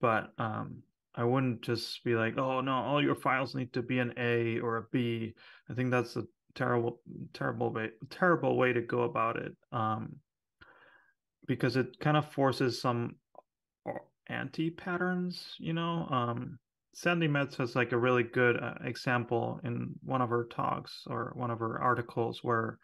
[0.02, 0.82] but um,
[1.16, 4.60] I wouldn't just be like, oh no, all your files need to be an A
[4.60, 5.34] or a B.
[5.70, 6.24] I think that's a
[6.56, 7.00] terrible,
[7.34, 9.56] terrible way, terrible way to go about it.
[9.72, 10.18] Um,
[11.48, 13.16] because it kind of forces some
[14.28, 16.08] anti patterns, you know.
[16.10, 16.60] Um,
[16.98, 21.32] Sandi Metz has like a really good uh, example in one of her talks or
[21.36, 22.80] one of her articles where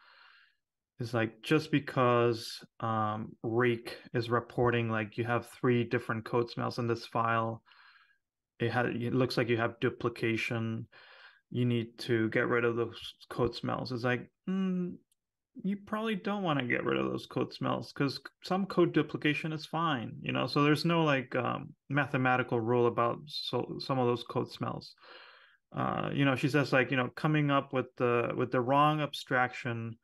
[0.99, 6.78] it's like just because um, Reek is reporting like you have three different code smells
[6.78, 7.63] in this file
[8.60, 10.86] it had it looks like you have duplication
[11.54, 13.91] you need to get rid of those code smells.
[13.91, 14.95] It's like mm,
[15.61, 19.53] you probably don't want to get rid of those code smells because some code duplication
[19.53, 20.47] is fine you know?
[20.47, 24.95] So there's no like um, mathematical rule about so some of those code smells.
[25.75, 29.01] Uh, you know she says like you know coming up with the with the wrong
[29.01, 29.95] abstraction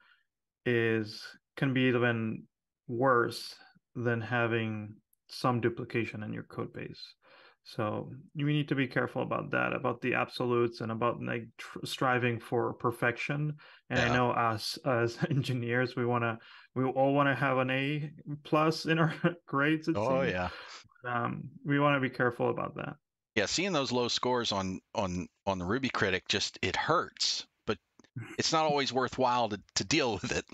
[0.65, 1.23] is
[1.57, 2.43] can be even
[2.87, 3.55] worse
[3.95, 4.95] than having
[5.29, 7.13] some duplication in your code base
[7.75, 11.85] so you need to be careful about that, about the absolutes, and about like tr-
[11.85, 13.53] striving for perfection.
[13.91, 14.11] And yeah.
[14.11, 16.39] I know us as engineers, we want to,
[16.73, 18.09] we all want to have an A
[18.43, 19.13] plus in our
[19.45, 19.87] grades.
[19.95, 20.33] oh seems.
[20.33, 20.49] yeah.
[21.05, 22.95] Um, we want to be careful about that.
[23.35, 27.77] Yeah, seeing those low scores on on on the Ruby Critic just it hurts, but
[28.39, 30.45] it's not always worthwhile to to deal with it.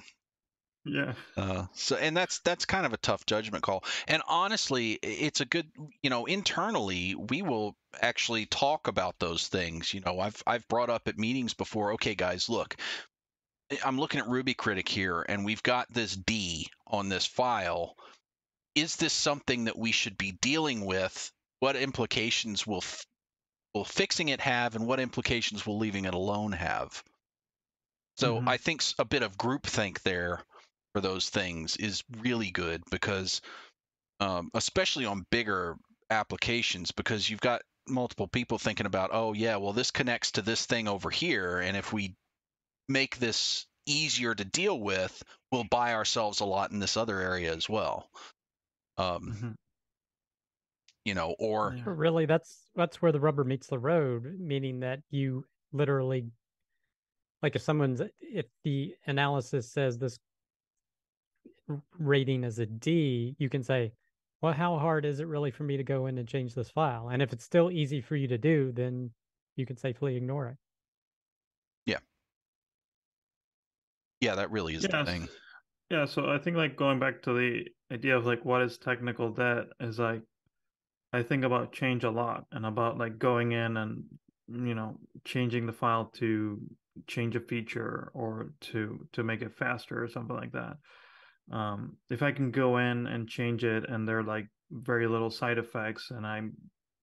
[0.86, 1.13] Yeah.
[1.36, 3.84] Uh, so and that's that's kind of a tough judgment call.
[4.08, 5.67] And honestly, it's a good
[6.04, 9.93] you know internally we will actually talk about those things.
[9.93, 11.93] You know, I've I've brought up at meetings before.
[11.93, 12.76] Okay, guys, look,
[13.84, 17.95] I'm looking at Ruby Critic here, and we've got this D on this file.
[18.76, 21.32] Is this something that we should be dealing with?
[21.62, 22.84] What implications will
[23.74, 27.04] will fixing it have, and what implications will leaving it alone have?
[28.17, 28.48] So mm-hmm.
[28.48, 30.45] I think a bit of groupthink there
[30.95, 33.41] for those things is really good because
[34.21, 35.75] um, especially on bigger
[36.10, 40.65] applications because you've got multiple people thinking about oh yeah well this connects to this
[40.65, 42.15] thing over here and if we
[42.88, 47.53] make this easier to deal with we'll buy ourselves a lot in this other area
[47.53, 48.08] as well
[48.97, 49.51] um, mm-hmm.
[51.03, 55.43] you know or really that's that's where the rubber meets the road meaning that you
[55.73, 56.31] literally
[57.43, 60.17] like if someone's if the analysis says this
[61.97, 63.93] rating as a D, you can say,
[64.41, 67.10] well, how hard is it really for me to go in and change this file?
[67.10, 69.12] And if it's still easy for you to do, then
[69.56, 70.58] you can safely ignore it.
[71.86, 71.99] Yeah.
[74.21, 75.04] Yeah, that really is yeah.
[75.04, 75.28] the thing.
[75.89, 79.32] Yeah, so I think like going back to the idea of like what is technical
[79.32, 80.21] debt is like
[81.13, 84.04] I think about change a lot and about like going in and
[84.47, 86.60] you know changing the file to
[87.08, 90.78] change a feature or to to make it faster or something like that
[91.51, 95.29] um, if I can go in and change it and there are like very little
[95.29, 96.41] side effects and I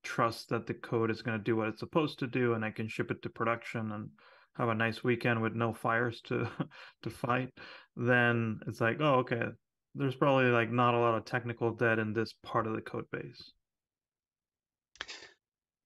[0.02, 2.70] trust that the code is going to do what it's supposed to do and I
[2.70, 4.11] can ship it to production and
[4.55, 6.48] have a nice weekend with no fires to
[7.02, 7.50] to fight,
[7.97, 9.47] then it's like, oh, okay,
[9.95, 13.07] there's probably like not a lot of technical debt in this part of the code
[13.11, 13.53] base.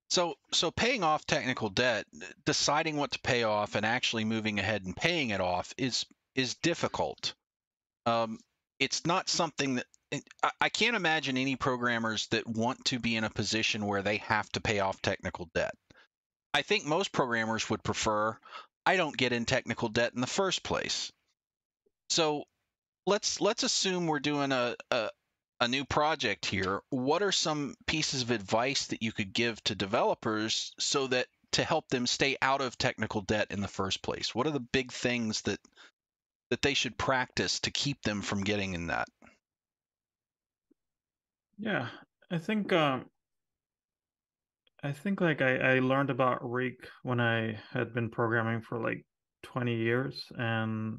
[0.09, 2.07] So, so paying off technical debt,
[2.44, 6.54] deciding what to pay off, and actually moving ahead and paying it off is is
[6.54, 7.34] difficult.
[8.07, 8.38] Um,
[8.79, 9.87] it's not something that
[10.61, 14.49] I can't imagine any programmers that want to be in a position where they have
[14.53, 15.74] to pay off technical debt.
[16.55, 18.39] I think most programmers would prefer
[18.87, 21.12] I don't get in technical debt in the first place.
[22.09, 22.45] So
[23.05, 25.11] let's let's assume we're doing a, a,
[25.61, 26.81] a new project here.
[26.91, 31.64] What are some pieces of advice that you could give to developers so that to
[31.64, 34.35] help them stay out of technical debt in the first place?
[34.35, 35.59] What are the big things that
[36.51, 39.09] that they should practice to keep them from getting in that?
[41.59, 41.88] Yeah,
[42.30, 43.07] I think um,
[44.82, 49.05] I think like I, I learned about Reek when I had been programming for like
[49.42, 50.99] 20 years and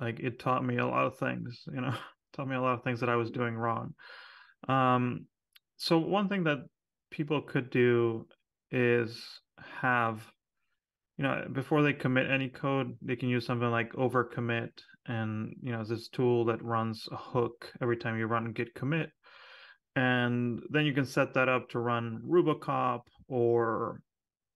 [0.00, 1.94] like it taught me a lot of things, you know,
[2.32, 3.94] taught me a lot of things that I was doing wrong.
[4.68, 5.26] Um,
[5.76, 6.58] so one thing that
[7.10, 8.26] people could do
[8.70, 9.20] is
[9.80, 10.22] have
[11.18, 14.70] you know before they commit any code they can use something like overcommit
[15.08, 19.10] and you know this tool that runs a hook every time you run git commit.
[19.96, 24.00] And then you can set that up to run rubocop or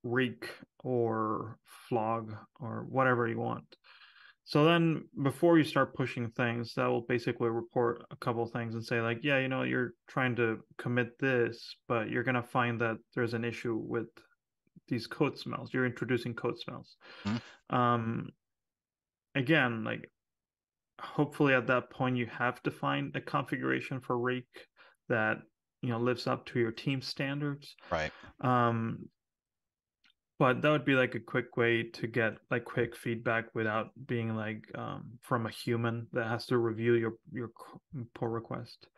[0.05, 0.49] reek
[0.85, 1.59] or
[1.89, 3.65] flog or whatever you want.
[4.45, 8.85] So then before you start pushing things that will basically report a couple things and
[8.85, 12.81] say like yeah you know you're trying to commit this but you're going to find
[12.81, 14.09] that there's an issue with
[14.89, 15.72] these code smells.
[15.72, 16.97] You're introducing code smells.
[17.24, 17.76] Mm-hmm.
[17.76, 18.28] um
[19.35, 20.11] again like
[21.01, 24.68] hopefully at that point you have defined a configuration for reek
[25.09, 25.39] that
[25.80, 27.74] you know lives up to your team standards.
[27.91, 28.12] Right.
[28.41, 29.09] Um
[30.39, 34.35] but that would be like a quick way to get like quick feedback without being
[34.35, 37.51] like um, from a human that has to review your your
[38.14, 38.89] pull request.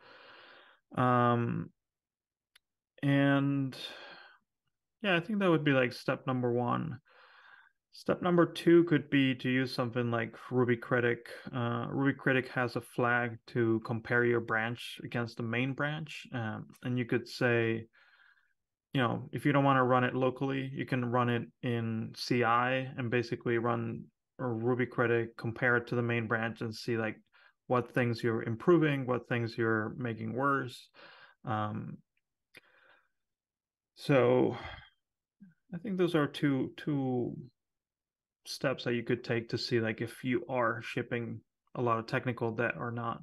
[0.97, 1.69] Um
[3.03, 3.75] and
[5.05, 6.99] yeah i think that would be like step number one
[7.97, 11.29] Step number two could be to use something like Ruby Critic.
[11.55, 16.27] Uh, Ruby Critic has a flag to compare your branch against the main branch.
[16.33, 17.85] Um, and you could say,
[18.93, 22.11] you know, if you don't want to run it locally, you can run it in
[22.17, 22.43] CI
[22.97, 24.03] and basically run
[24.39, 27.15] a Ruby Critic, compare it to the main branch and see like
[27.67, 30.89] what things you're improving, what things you're making worse.
[31.45, 31.97] Um,
[33.95, 34.57] so
[35.73, 37.35] I think those are two two
[38.45, 41.39] steps that you could take to see like if you are shipping
[41.75, 43.21] a lot of technical debt or not.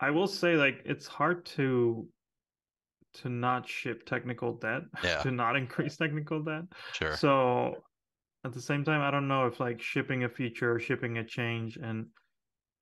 [0.00, 2.08] I will say like it's hard to
[3.12, 5.18] to not ship technical debt, yeah.
[5.22, 6.64] to not increase technical debt.
[6.92, 7.16] Sure.
[7.16, 7.76] So
[8.44, 11.76] at the same time, I don't know if like shipping a feature, shipping a change,
[11.76, 12.06] and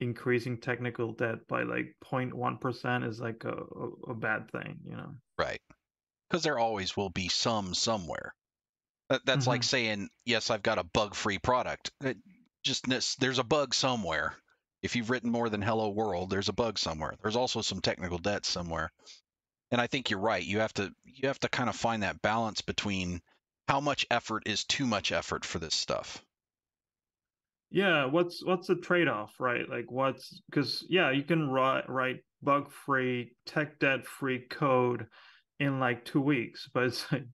[0.01, 5.11] increasing technical debt by like 0.1% is like a, a, a bad thing, you know?
[5.37, 5.61] Right.
[6.29, 8.35] Because there always will be some somewhere.
[9.09, 9.50] That, that's mm-hmm.
[9.50, 11.90] like saying, yes, I've got a bug free product.
[12.02, 12.18] It
[12.62, 12.86] just
[13.18, 14.34] there's a bug somewhere.
[14.82, 17.14] If you've written more than hello world, there's a bug somewhere.
[17.22, 18.92] There's also some technical debt somewhere.
[19.70, 20.44] And I think you're right.
[20.44, 23.20] You have to you have to kind of find that balance between
[23.66, 26.22] how much effort is too much effort for this stuff.
[27.70, 29.68] Yeah, what's what's the trade-off, right?
[29.68, 35.06] Like what's because yeah, you can write write bug-free, tech debt-free code
[35.61, 37.26] in like two weeks, but it's like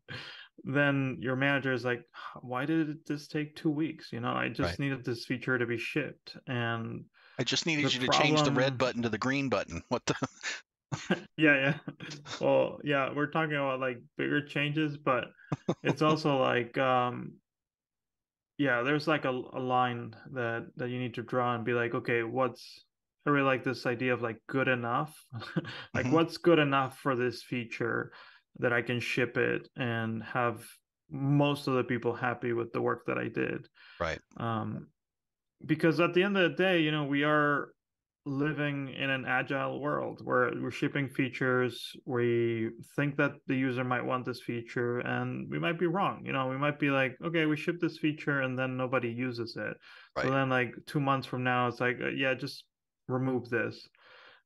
[0.65, 2.03] then your manager is like,
[2.41, 4.13] why did this take two weeks?
[4.13, 4.79] You know, I just right.
[4.79, 6.37] needed this feature to be shipped.
[6.47, 7.05] And
[7.39, 8.13] I just needed you problem...
[8.13, 9.83] to change the red button to the green button.
[9.89, 10.15] What the?
[11.37, 11.75] yeah, yeah.
[12.41, 15.27] Well, yeah, we're talking about like bigger changes, but
[15.83, 17.35] it's also like, um,
[18.57, 21.95] yeah, there's like a, a line that that you need to draw and be like,
[21.95, 22.85] okay, what's
[23.27, 25.15] I really like this idea of like good enough.
[25.95, 26.13] like, mm-hmm.
[26.13, 28.13] what's good enough for this feature?
[28.59, 30.65] That I can ship it and have
[31.11, 33.69] most of the people happy with the work that I did.
[34.01, 34.19] Right.
[34.37, 34.89] Um,
[35.65, 37.69] because at the end of the day, you know, we are
[38.27, 41.93] living in an agile world where we're shipping features.
[42.07, 46.23] We think that the user might want this feature, and we might be wrong.
[46.25, 49.57] You know, we might be like, okay, we ship this feature, and then nobody uses
[49.57, 49.77] it.
[50.17, 50.25] Right.
[50.25, 52.65] So then, like two months from now, it's like, uh, yeah, just
[53.09, 53.89] remove this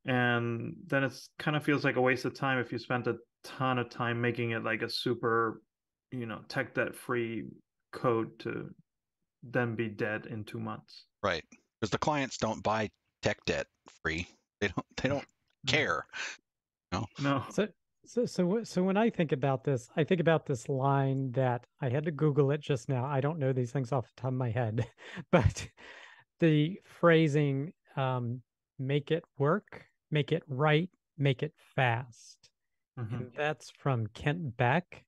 [0.04, 3.16] and then it's kind of feels like a waste of time if you spent a
[3.44, 5.62] ton of time making it like a super,
[6.10, 7.44] you know, tech debt free
[7.92, 8.70] code to
[9.42, 11.04] then be dead in two months.
[11.22, 11.44] Right.
[11.80, 12.90] Because the clients don't buy
[13.22, 13.66] tech debt
[14.02, 14.26] free.
[14.60, 15.26] They don't they don't
[15.66, 16.06] care.
[16.92, 17.06] No.
[17.20, 17.44] No.
[17.50, 17.68] So
[18.04, 21.88] so so so when I think about this, I think about this line that I
[21.88, 23.04] had to Google it just now.
[23.04, 24.86] I don't know these things off the top of my head,
[25.32, 25.68] but
[26.40, 28.42] the phrasing um,
[28.78, 32.37] make it work, make it right, make it fast.
[32.98, 33.24] Mm-hmm.
[33.36, 35.04] That's from Kent Beck.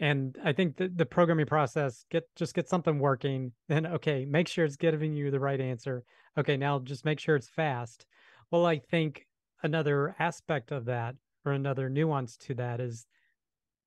[0.00, 3.52] And I think the, the programming process get just get something working.
[3.68, 6.04] Then okay, make sure it's giving you the right answer.
[6.36, 8.06] Okay, now just make sure it's fast.
[8.50, 9.26] Well, I think
[9.62, 11.14] another aspect of that
[11.44, 13.06] or another nuance to that is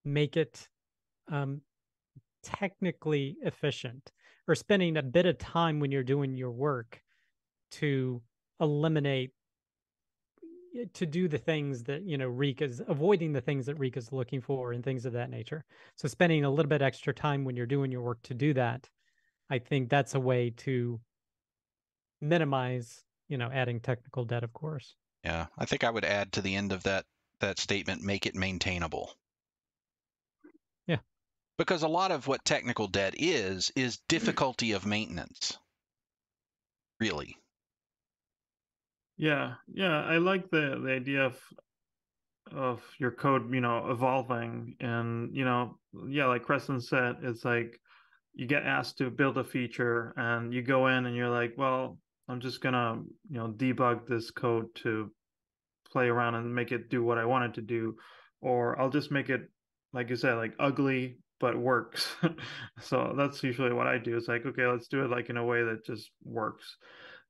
[0.06, 0.70] make it
[1.32, 1.62] um,
[2.44, 4.12] technically efficient
[4.48, 7.02] or spending a bit of time when you're doing your work
[7.72, 8.22] to
[8.62, 9.32] eliminate
[10.76, 13.98] Eh, to do the things that you know Reek is avoiding the things that Reek
[13.98, 15.64] is looking for and things of that nature.
[15.96, 18.90] So spending a little bit extra time when you're doing your work to do that,
[19.50, 21.00] I think that's a way to
[22.22, 24.96] minimize, you know, adding technical debt, of course.
[25.24, 27.06] Yeah, I think I would add to the end of that
[27.40, 29.14] that statement, make it maintainable.
[30.88, 31.00] Yeah.
[31.58, 34.02] Because a lot of what technical debt is is mm.
[34.08, 35.58] difficulty of maintenance.
[37.00, 37.38] Really.
[39.18, 41.42] Yeah, yeah, I like the the idea of
[42.52, 47.80] of your code, you know, evolving and you know, yeah, like Creston said, it's like
[48.34, 51.98] you get asked to build a feature and you go in and you're like, well,
[52.28, 55.12] I'm just gonna, you know, debug this code to
[55.92, 57.96] play around and make it do what I want it to do,
[58.42, 59.42] or I'll just make it,
[59.94, 62.16] like you said, like ugly but works.
[62.82, 64.16] so that's usually what I do.
[64.18, 66.78] It's like, okay, let's do it like in a way that just works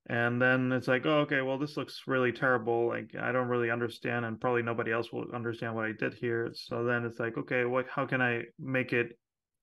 [0.08, 3.72] and then it's like oh okay well this looks really terrible like i don't really
[3.72, 6.52] understand and probably nobody else will understand what i did here.
[6.54, 9.18] So then it's like okay what how can i make it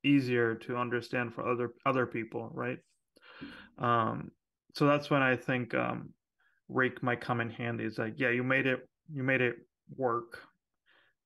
[0.05, 2.79] easier to understand for other other people right?
[3.79, 4.31] Um
[4.75, 6.11] so that's when i think um
[6.69, 7.85] reek might come in handy.
[7.85, 8.81] It's like yeah you made it
[9.13, 9.57] you made it
[9.97, 10.41] work.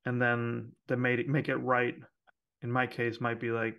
[0.05, 1.95] And then the made it make it right
[2.62, 3.77] in my case might be like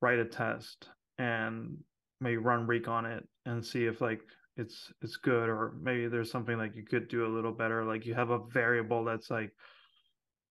[0.00, 1.78] write a test and
[2.20, 4.20] maybe run reek on it and see if like
[4.58, 8.04] it's it's good or maybe there's something like you could do a little better like
[8.04, 9.52] you have a variable that's like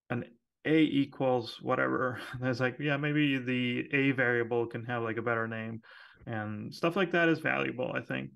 [0.10, 0.24] an
[0.66, 5.48] a equals whatever there's like yeah maybe the a variable can have like a better
[5.48, 5.82] name
[6.26, 8.32] and stuff like that is valuable i think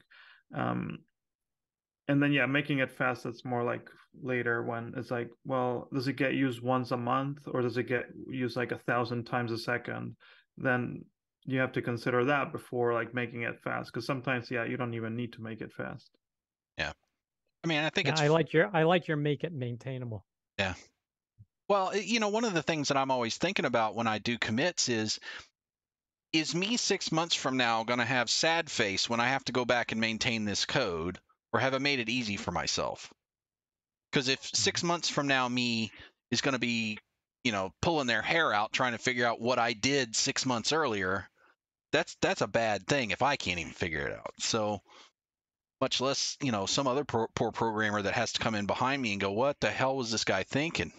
[0.56, 1.00] um
[2.08, 3.90] and then yeah making it fast it's more like
[4.22, 7.88] later when it's like well does it get used once a month or does it
[7.88, 10.16] get used like a thousand times a second?
[10.58, 11.06] Then
[11.46, 14.94] you have to consider that before like making it fast because sometimes yeah you don't
[14.94, 16.10] even need to make it fast.
[16.78, 16.92] Yeah.
[17.64, 20.26] I mean i think yeah, it's i like your i like your make it maintainable.
[20.58, 20.74] Yeah.
[21.68, 24.38] Well you know one of the things that i'm always thinking about when i do
[24.38, 25.20] commits is
[26.34, 29.52] is me six months from now going to have sad face when i have to
[29.52, 31.20] go back and maintain this code
[31.54, 33.14] or have i made it easy for myself?
[34.12, 34.88] Because if six mm-hmm.
[34.88, 35.92] months from now me
[36.30, 37.00] is going to be
[37.44, 40.72] you know pulling their hair out trying to figure out what i did six months
[40.72, 41.28] earlier
[41.92, 44.34] that's that's a bad thing if I can't even figure it out.
[44.40, 44.82] So
[45.80, 49.02] much less, you know, some other poor, poor programmer that has to come in behind
[49.02, 50.94] me and go, "What the hell was this guy thinking?"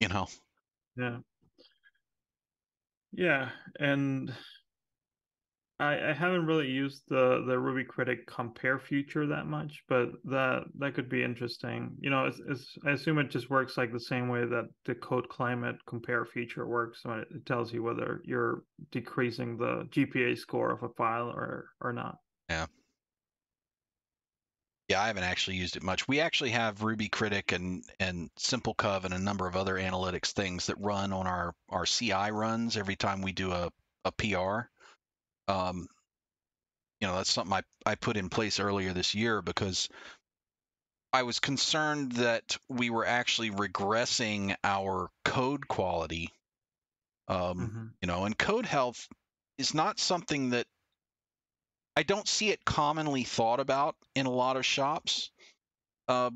[0.00, 0.28] You know.
[0.96, 1.18] Yeah.
[3.12, 4.34] Yeah, and
[5.84, 10.64] I, I haven't really used the the Ruby Critic compare feature that much, but that
[10.78, 11.96] that could be interesting.
[12.00, 14.94] You know, it's, it's I assume it just works like the same way that the
[14.94, 17.02] code climate compare feature works.
[17.04, 22.18] It tells you whether you're decreasing the GPA score of a file or or not.
[22.48, 22.66] Yeah.
[24.88, 26.06] Yeah, I haven't actually used it much.
[26.06, 30.66] We actually have Ruby Critic and and SimpleCov and a number of other analytics things
[30.66, 33.70] that run on our our CI runs every time we do a
[34.04, 34.68] a PR
[35.48, 35.88] um,
[37.00, 39.88] you know, that's something I, I put in place earlier this year because
[41.12, 46.30] I was concerned that we were actually regressing our code quality.
[47.28, 47.86] Um, mm-hmm.
[48.02, 49.08] You know, and code health
[49.58, 50.66] is not something that
[51.96, 55.30] I don't see it commonly thought about in a lot of shops,
[56.08, 56.30] uh,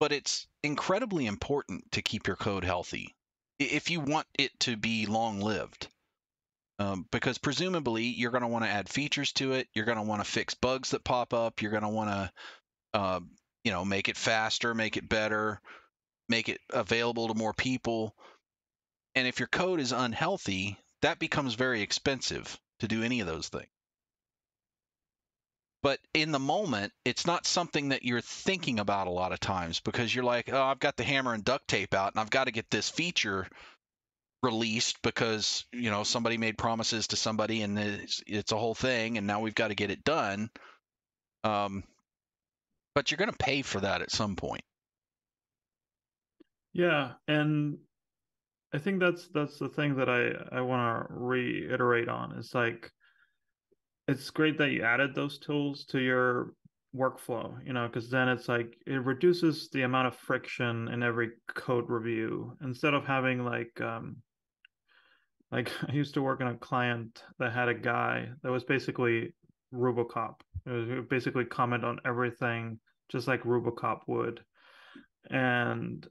[0.00, 3.14] but it's incredibly important to keep your code healthy
[3.58, 5.88] if you want it to be long lived
[6.78, 9.68] um, because presumably you're going to want to add features to it.
[9.74, 11.62] You're going to want to fix bugs that pop up.
[11.62, 12.32] You're going to want to,
[12.94, 13.20] uh,
[13.64, 15.60] you know, make it faster, make it better,
[16.28, 18.14] make it available to more people.
[19.14, 23.48] And if your code is unhealthy, that becomes very expensive to do any of those
[23.48, 23.68] things.
[25.82, 29.80] But in the moment, it's not something that you're thinking about a lot of times
[29.80, 32.44] because you're like, oh, I've got the hammer and duct tape out and I've got
[32.44, 33.48] to get this feature
[34.42, 39.16] released because you know somebody made promises to somebody and it's, it's a whole thing
[39.18, 40.50] and now we've got to get it done
[41.44, 41.84] um,
[42.94, 44.62] but you're going to pay for that at some point.
[46.72, 47.78] Yeah and
[48.74, 52.90] i think that's that's the thing that i i want to reiterate on is like
[54.08, 56.54] it's great that you added those tools to your
[56.96, 61.30] workflow you know because then it's like it reduces the amount of friction in every
[61.54, 64.16] code review instead of having like um,
[65.52, 69.34] like I used to work on a client that had a guy that was basically
[69.72, 70.40] Rubocop.
[70.66, 74.40] It was basically comment on everything just like Rubocop would.
[75.30, 76.06] And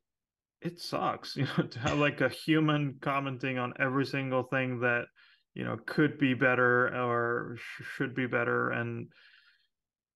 [0.61, 5.05] it sucks, you know, to have like a human commenting on every single thing that,
[5.53, 8.69] you know, could be better or sh- should be better.
[8.69, 9.11] And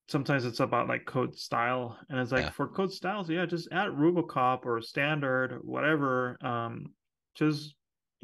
[0.08, 2.50] sometimes it's about like code style and it's like Yeah.
[2.52, 6.94] for code styles yeah just add rubocop or standard whatever um
[7.34, 7.74] just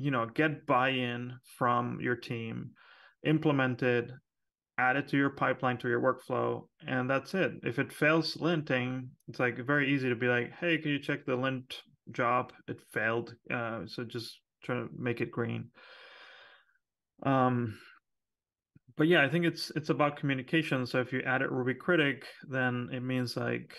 [0.01, 2.71] you know get buy-in from your team
[3.23, 4.11] implement it
[4.77, 9.07] add it to your pipeline to your workflow and that's it if it fails linting
[9.27, 11.81] it's like very easy to be like hey can you check the lint
[12.11, 15.69] job it failed uh, so just try to make it green
[17.23, 17.77] um
[18.97, 20.85] but yeah, I think it's it's about communication.
[20.85, 23.75] So if you add it Ruby Critic, then it means like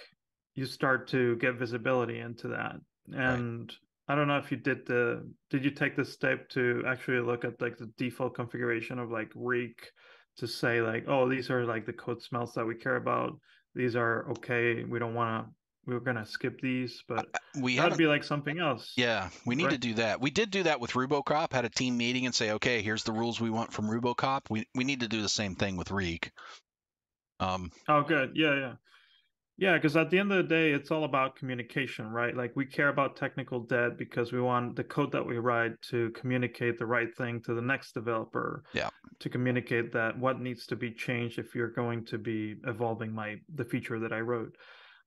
[0.55, 2.77] you start to get visibility into that.
[3.13, 3.77] And right.
[4.13, 7.47] I don't know if you did the did you take the step to actually look
[7.47, 9.91] at like the default configuration of like Reek
[10.37, 13.39] to say like, oh, these are like the code smells that we care about.
[13.75, 14.85] These are okay.
[14.85, 15.55] We don't want to
[15.87, 17.27] we were gonna skip these, but
[17.59, 18.93] we that'd be like something else.
[18.99, 19.73] Yeah, we need right?
[19.73, 20.21] to do that.
[20.21, 21.51] We did do that with RuboCop.
[21.51, 24.43] Had a team meeting and say, okay, here's the rules we want from RuboCop.
[24.51, 26.33] We we need to do the same thing with Reek.
[27.41, 27.73] Um.
[27.89, 28.33] Oh, good.
[28.35, 28.73] Yeah, yeah,
[29.63, 29.75] yeah.
[29.75, 32.37] Because at the end of the day, it's all about communication, right?
[32.37, 36.11] Like we care about technical debt because we want the code that we write to
[36.11, 38.65] communicate the right thing to the next developer.
[38.73, 38.91] Yeah.
[39.21, 43.37] To communicate that what needs to be changed if you're going to be evolving my
[43.55, 44.57] the feature that I wrote.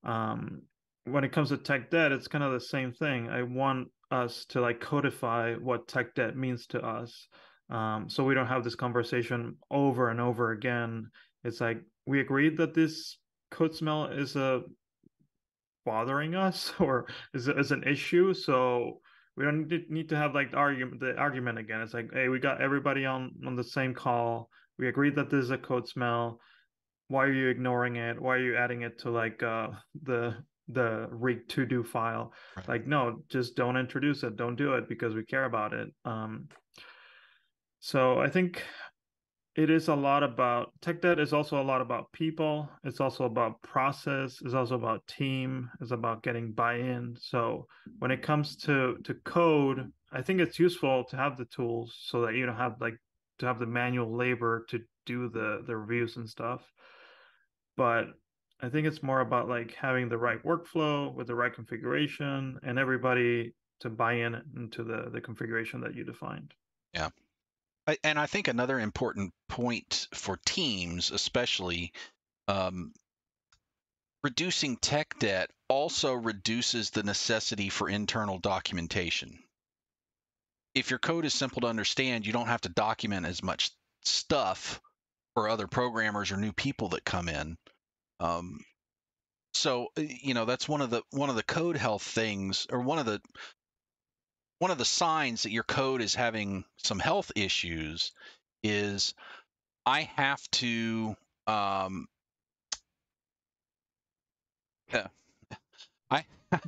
[0.06, 0.62] Um,
[1.04, 3.30] when it comes to tech debt, it's kind of the same thing.
[3.30, 7.28] I want us to like codify what tech debt means to us.
[7.70, 11.10] Um, so we don't have this conversation over and over again.
[11.44, 13.18] It's like we agreed that this
[13.56, 14.60] code smell is a uh,
[15.86, 18.34] bothering us or is is an issue.
[18.34, 19.00] So
[19.38, 21.82] we don't need to have like the argument the argument again.
[21.82, 24.50] It's like, hey, we got everybody on on the same call.
[24.78, 26.40] We agreed that this is a code smell
[27.08, 29.68] why are you ignoring it why are you adding it to like uh
[30.04, 30.36] the
[30.70, 32.68] the rig to do file right.
[32.68, 36.48] like no just don't introduce it don't do it because we care about it um
[37.80, 38.64] so i think
[39.56, 42.70] it is a lot about tech debt is also a lot about people.
[42.84, 44.42] It's also about process.
[44.44, 45.70] It's also about team.
[45.80, 47.18] It's about getting buy-in.
[47.20, 47.68] So
[48.00, 52.22] when it comes to to code i think it's useful to have the tools so
[52.22, 52.98] that you don't have like
[53.40, 56.62] to have the manual labor to do the the reviews and stuff.
[57.78, 58.08] But
[58.62, 62.80] I think it's more about like having the right workflow with the right configuration and
[62.80, 66.54] everybody to buy in into the the configuration that you defined.
[66.94, 67.10] Yeah.
[68.04, 71.94] And I think another important point for teams, especially,
[72.48, 72.94] um,
[74.24, 79.40] reducing tech debt also reduces the necessity for internal documentation.
[80.74, 83.72] If your code is simple to understand, you don't have to document as much
[84.04, 84.82] stuff
[85.36, 87.58] for other programmers or new people that come in.
[88.20, 88.60] Um,
[89.54, 92.82] so uh, you know that's one of the one of the code health things, or
[92.82, 93.22] one of the
[94.60, 98.12] one of the signs that your code is having some health issues
[98.64, 99.14] is
[99.86, 101.16] I have to
[101.48, 102.08] um,
[106.10, 106.26] I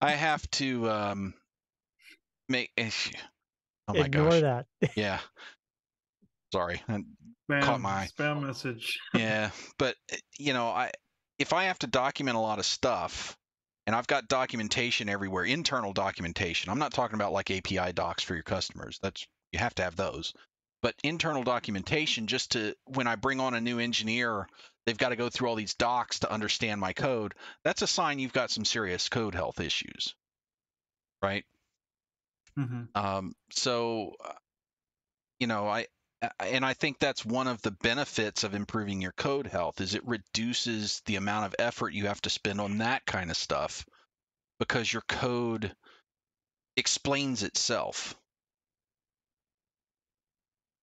[0.00, 1.34] I have to um,
[2.48, 2.90] make eh,
[3.88, 4.40] oh my Ignore gosh.
[4.40, 4.66] that.
[4.94, 5.18] yeah.
[6.52, 6.82] Sorry.
[6.88, 8.98] Spam, caught my spam message.
[9.14, 10.90] yeah, but eh, you know, I
[11.38, 13.36] if I have to document a lot of stuff,
[13.86, 16.70] and I've got documentation everywhere, internal documentation.
[16.70, 18.98] I'm not talking about like API docs for your customers.
[19.02, 20.34] That's you have to have those.
[20.82, 24.48] But internal documentation, just to when I bring on a new engineer,
[24.84, 27.34] they've got to go through all these docs to understand my code.
[27.64, 30.14] That's a sign you've got some serious code health issues,
[31.22, 31.44] right?
[32.58, 32.84] Mm-hmm.
[32.94, 34.32] Um, so, uh,
[35.38, 35.86] you know, I
[36.40, 40.06] and I think that's one of the benefits of improving your code health is it
[40.06, 43.86] reduces the amount of effort you have to spend on that kind of stuff
[44.58, 45.74] because your code
[46.76, 48.14] explains itself.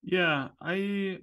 [0.03, 1.19] Yeah, I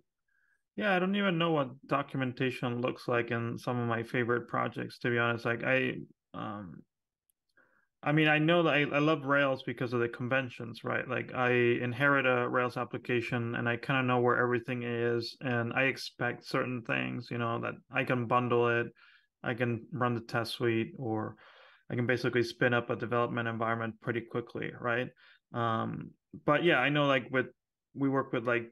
[0.77, 4.99] yeah, I don't even know what documentation looks like in some of my favorite projects
[5.01, 5.45] to be honest.
[5.45, 5.99] Like I
[6.35, 6.83] um
[8.03, 11.07] I mean, I know that I, I love Rails because of the conventions, right?
[11.07, 15.73] Like I inherit a Rails application and I kind of know where everything is and
[15.75, 18.87] I expect certain things, you know, that I can bundle it,
[19.43, 21.37] I can run the test suite, or
[21.91, 25.09] I can basically spin up a development environment pretty quickly, right?
[25.53, 26.11] Um,
[26.47, 27.47] but yeah, I know like with
[27.95, 28.71] we work with like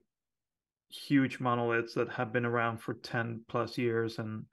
[0.89, 4.45] huge monoliths that have been around for 10 plus years and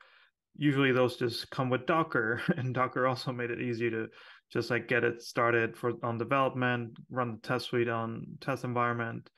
[0.58, 4.08] usually those just come with Docker and Docker also made it easy to
[4.52, 9.30] just like get it started for on development, run the test suite on test environment.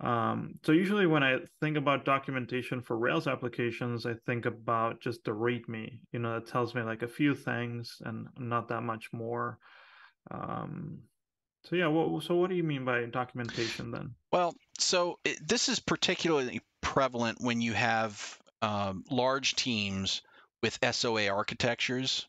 [0.00, 5.24] Um, so usually when I think about documentation for Rails applications, I think about just
[5.24, 6.00] the README.
[6.12, 9.58] You know, that tells me like a few things and not that much more.
[10.30, 10.98] Um,
[11.64, 14.14] so yeah, what, so what do you mean by documentation then?
[14.32, 20.22] Well, so it, this is particularly prevalent when you have um, large teams
[20.62, 22.26] with SOA architectures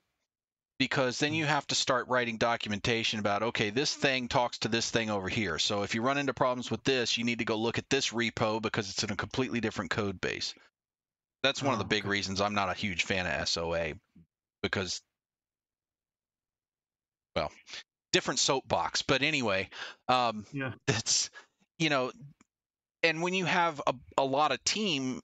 [0.79, 4.89] because then you have to start writing documentation about okay this thing talks to this
[4.89, 7.55] thing over here so if you run into problems with this you need to go
[7.55, 10.53] look at this repo because it's in a completely different code base
[11.43, 12.09] that's one Oh, of the big okay.
[12.09, 13.93] reasons i'm not a huge fan of soa
[14.61, 15.01] because
[17.35, 17.51] well
[18.11, 19.69] different soapbox but anyway
[20.07, 20.73] um Yeah.
[20.87, 21.29] that's
[21.79, 22.11] you know
[23.03, 25.21] and when you have a, a lot of team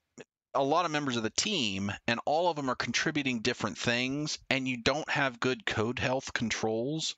[0.54, 4.38] a lot of members of the team and all of them are contributing different things
[4.50, 7.16] and you don't have good code health controls.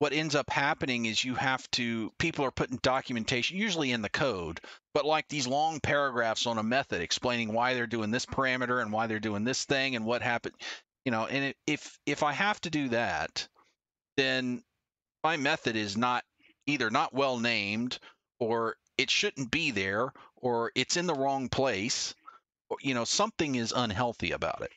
[0.00, 4.08] What ends up happening is you have to people are putting documentation usually in the
[4.08, 4.60] code
[4.92, 8.92] but like these long paragraphs on a method explaining why they're doing this parameter and
[8.92, 10.54] why they're doing this thing and what happened
[11.04, 13.46] you know and if if i have to do that
[14.16, 14.62] then
[15.22, 16.24] my method is not
[16.66, 17.98] either not well named
[18.38, 22.14] or it shouldn't be there or it's in the wrong place
[22.82, 24.72] you know something is unhealthy about it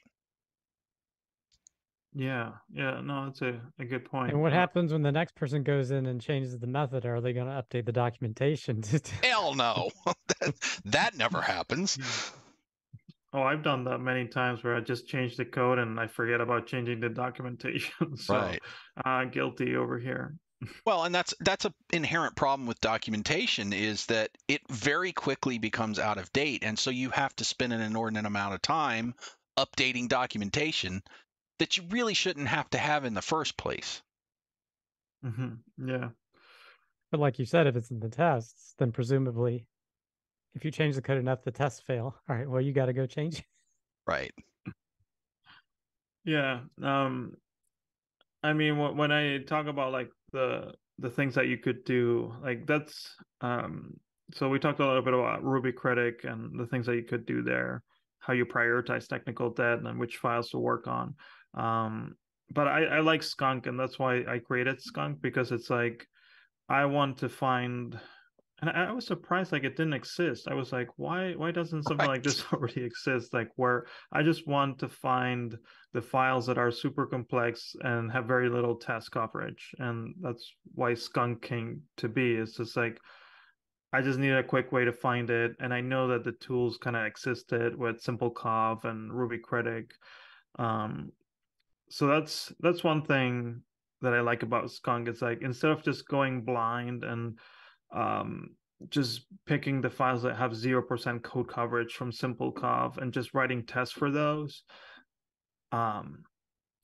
[2.13, 4.31] Yeah, yeah, no, that's a, a good point.
[4.31, 7.05] And what happens when the next person goes in and changes the method?
[7.05, 8.81] Are they going to update the documentation?
[8.81, 9.91] to- hell no
[10.39, 11.97] that, that never happens
[13.33, 16.39] Oh, I've done that many times where I just change the code and I forget
[16.39, 18.15] about changing the documentation.
[18.17, 18.61] so, Right.
[19.05, 20.35] uh, guilty over here.
[20.85, 25.99] Well, and that's that's a inherent problem with documentation is that it very quickly becomes
[25.99, 29.13] out of date, and so you have to spend an inordinate amount of time
[29.57, 31.03] updating documentation
[31.59, 34.01] that you really shouldn't have to have in the first place.
[35.23, 36.09] hmm Yeah,
[37.11, 39.67] but like you said, if it's in the tests, then presumably,
[40.55, 42.15] if you change the code enough, the tests fail.
[42.29, 43.39] All right, well, you got to go change.
[43.39, 43.45] it.
[44.07, 44.31] Right.
[46.25, 46.61] yeah.
[46.81, 47.35] Um,
[48.41, 52.33] I mean, wh- when I talk about like the the things that you could do,
[52.41, 53.93] like that's um.
[54.33, 57.25] So we talked a little bit about Ruby Critic and the things that you could
[57.25, 57.81] do there,
[58.19, 61.15] how you prioritize technical debt and which files to work on.
[61.53, 62.15] Um,
[62.51, 66.05] but I, I like Skunk, and that's why I created Skunk because it's like
[66.69, 67.97] I want to find,
[68.59, 70.47] and I, I was surprised like it didn't exist.
[70.47, 73.33] I was like, why why doesn't something like this already exist?
[73.33, 75.57] Like where I just want to find
[75.93, 80.95] the files that are super complex and have very little test coverage, and that's why
[80.95, 82.33] Skunk came to be.
[82.33, 82.99] It's just like
[83.93, 86.77] I just needed a quick way to find it, and I know that the tools
[86.77, 89.93] kind of existed with SimpleCov and Ruby Critic.
[90.57, 91.11] Um,
[91.89, 93.61] so that's that's one thing
[94.01, 95.07] that I like about Skunk.
[95.07, 97.37] It's like instead of just going blind and
[97.93, 98.49] um,
[98.89, 103.65] just picking the files that have zero percent code coverage from SimpleCov and just writing
[103.65, 104.63] tests for those,
[105.71, 106.23] um,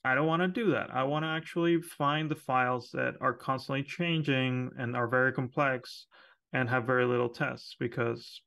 [0.06, 0.94] I don't want to do that.
[0.94, 6.08] I want to actually find the files that are constantly changing and are very complex
[6.52, 8.42] and have very little tests because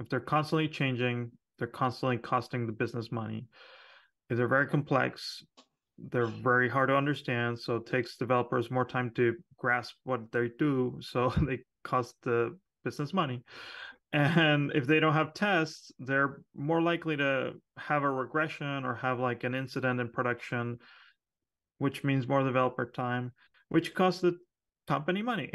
[0.00, 3.46] if they're constantly changing, they're constantly costing the business money.
[4.28, 5.42] If they're very complex,
[6.10, 7.58] they're very hard to understand.
[7.58, 10.98] So it takes developers more time to grasp what they do.
[11.00, 13.42] So they cost the business money.
[14.12, 19.20] And if they don't have tests, they're more likely to have a regression or have
[19.20, 20.78] like an incident in production,
[21.78, 23.32] which means more developer time,
[23.68, 24.38] which costs the
[24.86, 25.50] company money.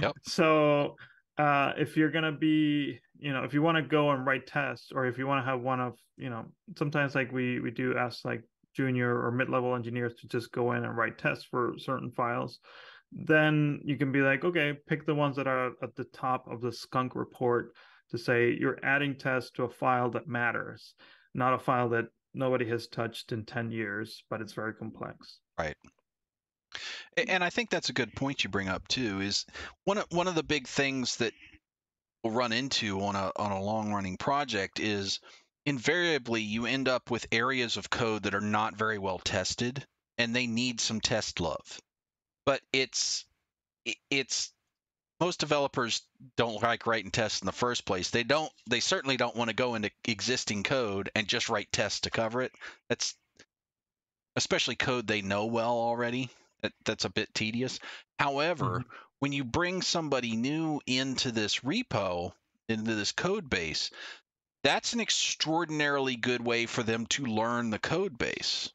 [0.00, 0.12] Yep.
[0.22, 0.96] so
[1.36, 4.90] uh, if you're gonna be, you know, if you want to go and write tests,
[4.94, 6.46] or if you want to have one of, you know,
[6.78, 8.42] sometimes like we we do ask like
[8.74, 12.60] junior or mid-level engineers to just go in and write tests for certain files
[13.12, 16.60] then you can be like okay pick the ones that are at the top of
[16.60, 17.72] the skunk report
[18.10, 20.94] to say you're adding tests to a file that matters
[21.34, 25.76] not a file that nobody has touched in 10 years but it's very complex Right.
[27.16, 29.20] And I think that's a good point you bring up too.
[29.20, 29.44] Is
[29.84, 31.32] one of one of the big things that
[32.22, 35.18] we'll run into on a on a long running project is
[35.66, 39.84] invariably you end up with areas of code that are not very well tested
[40.16, 41.80] and they need some test love.
[42.48, 43.26] But it's
[44.10, 44.50] it's
[45.20, 46.00] most developers
[46.36, 48.08] don't like writing tests in the first place.
[48.08, 52.00] They don't they certainly don't want to go into existing code and just write tests
[52.00, 52.52] to cover it.
[52.88, 53.14] That's
[54.34, 56.30] especially code they know well already.
[56.62, 57.80] That, that's a bit tedious.
[58.18, 58.82] However,
[59.18, 62.32] when you bring somebody new into this repo,
[62.66, 63.90] into this code base,
[64.64, 68.72] that's an extraordinarily good way for them to learn the code base.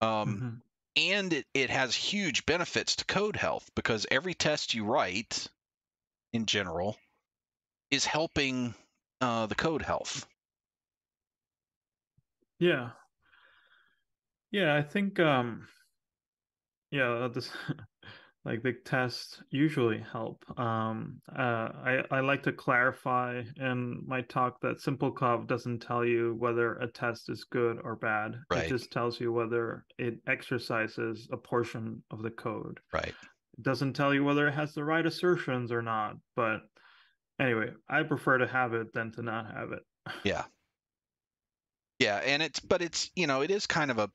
[0.00, 0.67] Um, Mhm.
[0.98, 5.46] And it, it has huge benefits to code health because every test you write
[6.32, 6.96] in general
[7.90, 8.74] is helping
[9.20, 10.26] uh, the code health.
[12.58, 12.90] Yeah.
[14.50, 15.68] Yeah i think um
[16.90, 17.50] yeah this
[18.48, 20.42] like the tests usually help.
[20.58, 26.34] Um, uh, I I like to clarify in my talk that simplecov doesn't tell you
[26.38, 28.36] whether a test is good or bad.
[28.50, 28.64] Right.
[28.64, 32.80] It just tells you whether it exercises a portion of the code.
[32.90, 33.14] Right.
[33.58, 36.14] It doesn't tell you whether it has the right assertions or not.
[36.34, 36.60] But
[37.38, 39.82] anyway, I prefer to have it than to not have it.
[40.24, 40.44] Yeah.
[41.98, 44.08] Yeah, and it's but it's you know it is kind of a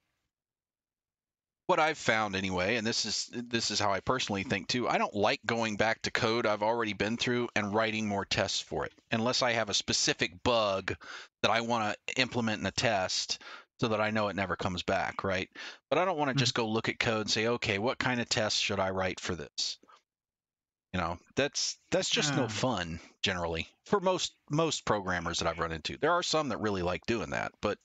[1.74, 4.88] what I've found anyway, and this is this is how I personally think too.
[4.88, 8.61] I don't like going back to code I've already been through and writing more tests
[8.61, 10.95] for it, unless I have a specific bug
[11.41, 13.41] that I want to implement in a test
[13.80, 15.49] so that I know it never comes back, right?
[15.89, 16.38] But I don't want to Mhm.
[16.38, 19.19] just go look at code and say, okay, what kind of test should I write
[19.19, 19.80] for this?
[20.93, 25.71] You know, that's that's just no fun generally for most most programmers that I've run
[25.71, 25.97] into.
[25.97, 27.80] There are some that really like doing that, but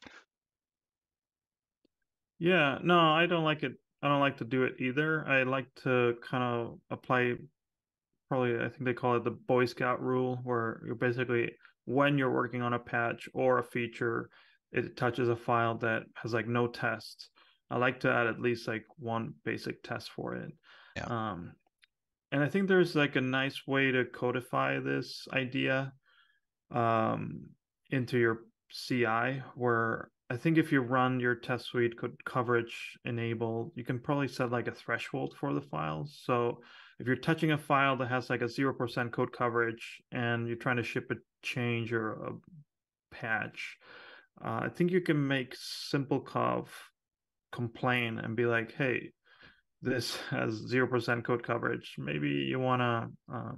[2.38, 3.72] Yeah, no, I don't like it.
[4.02, 5.26] I don't like to do it either.
[5.26, 7.34] I like to kind of apply
[8.28, 11.52] probably I think they call it the Boy Scout rule where you're basically
[11.86, 14.28] when you're working on a patch or a feature,
[14.72, 17.30] it touches a file that has like no tests.
[17.70, 20.52] I like to add at least like one basic test for it.
[20.96, 21.04] Yeah.
[21.06, 21.52] Um,
[22.30, 25.92] and I think there's like a nice way to codify this idea
[26.70, 27.48] um,
[27.90, 33.72] into your CI where I think if you run your test suite code coverage enable,
[33.74, 36.20] you can probably set like a threshold for the files.
[36.24, 36.60] So
[36.98, 40.76] if you're touching a file that has like a 0% code coverage and you're trying
[40.76, 43.78] to ship a change or a patch,
[44.44, 46.66] uh, I think you can make simplecov
[47.50, 49.12] complain and be like, hey,
[49.80, 51.94] this has 0% code coverage.
[51.96, 53.52] Maybe you want to uh,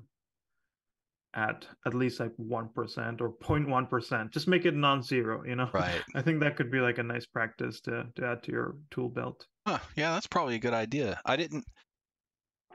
[1.35, 4.31] add at least like 1% or 0.1%.
[4.31, 5.69] Just make it non-zero, you know?
[5.73, 6.03] right.
[6.15, 9.09] I think that could be like a nice practice to, to add to your tool
[9.09, 9.47] belt.
[9.67, 11.21] Huh, yeah, that's probably a good idea.
[11.25, 11.65] I didn't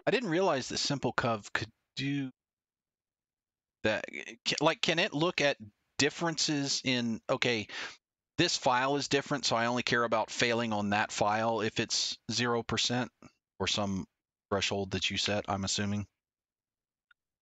[0.08, 2.30] I didn't realize that simplecov could do
[3.84, 4.06] that.
[4.62, 5.58] Like can it look at
[5.98, 7.68] differences in okay,
[8.38, 12.18] this file is different, so I only care about failing on that file if it's
[12.32, 13.08] 0%
[13.60, 14.06] or some
[14.50, 16.06] threshold that you set, I'm assuming.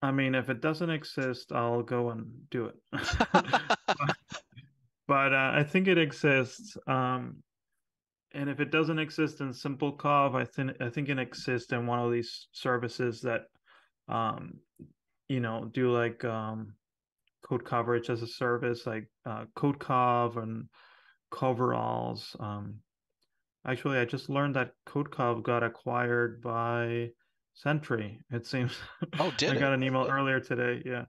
[0.03, 2.75] I mean, if it doesn't exist, I'll go and do it.
[5.07, 6.75] but uh, I think it exists.
[6.87, 7.37] Um,
[8.33, 11.99] and if it doesn't exist in simplecov, I think I think it exists in one
[11.99, 13.43] of these services that,
[14.09, 14.55] um,
[15.29, 16.73] you know, do like um,
[17.47, 20.65] code coverage as a service, like uh, CodeCov and
[21.31, 22.35] coveralls.
[22.41, 22.79] Um,
[23.65, 27.11] actually, I just learned that CodeCov got acquired by
[27.53, 28.19] Sentry.
[28.31, 28.75] It seems.
[29.19, 29.59] Oh, did I it?
[29.59, 30.81] got an email earlier today.
[30.85, 31.05] Yeah.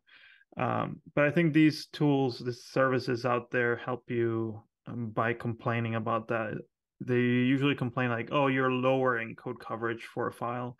[0.56, 5.94] Um, but I think these tools, these services out there help you um, by complaining
[5.96, 6.58] about that.
[7.00, 10.76] They usually complain like, oh, you're lowering code coverage for a file.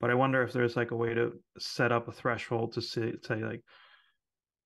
[0.00, 3.12] But I wonder if there's like a way to set up a threshold to say,
[3.22, 3.62] say like,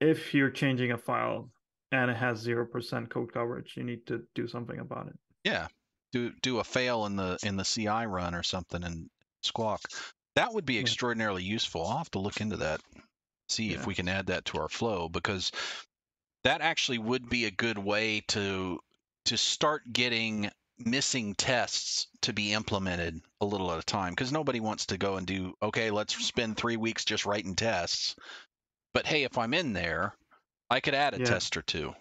[0.01, 1.51] if you're changing a file
[1.91, 5.15] and it has 0% code coverage, you need to do something about it.
[5.45, 5.69] Yeah.
[6.13, 9.09] Do do a fail in the in the CI run or something and
[9.43, 9.81] squawk.
[10.35, 11.87] That would be extraordinarily useful.
[11.87, 12.81] I'll have to look into that.
[13.49, 13.75] See Yeah.
[13.75, 15.53] if we can add that to our flow because
[16.45, 18.81] that actually would be a good way to
[19.27, 24.61] to start getting missing tests to be implemented a little at a time because nobody
[24.61, 28.17] wants to go and do okay let's spend three weeks just writing tests
[28.95, 30.17] but hey if i'm in there
[30.71, 31.21] i could add a Yeah.
[31.21, 31.95] test or two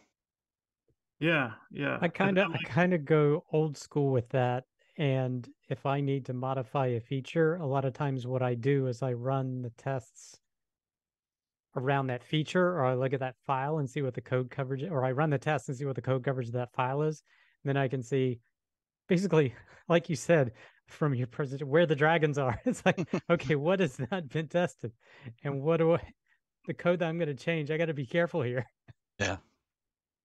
[1.20, 1.98] Yeah, yeah.
[2.02, 4.66] I kind of I kind of go old school with that.
[4.98, 8.88] And if I need to modify a feature, a lot of times what I do
[8.88, 10.38] is I run the tests
[11.78, 14.84] around that feature, or I look at that file and see what the code coverage,
[14.84, 17.24] or I run the test and see what the code coverage of that file is.
[17.64, 18.42] then I can see,
[19.08, 19.56] basically,
[19.88, 20.52] like you said
[20.88, 22.60] from your presentation, where the dragons are.
[22.66, 24.92] It's like, okay, what has not been tested,
[25.46, 26.02] and what do I,
[26.68, 27.72] the code that I'm going to change?
[27.72, 28.66] I got to be careful here.
[29.20, 29.38] Yeah.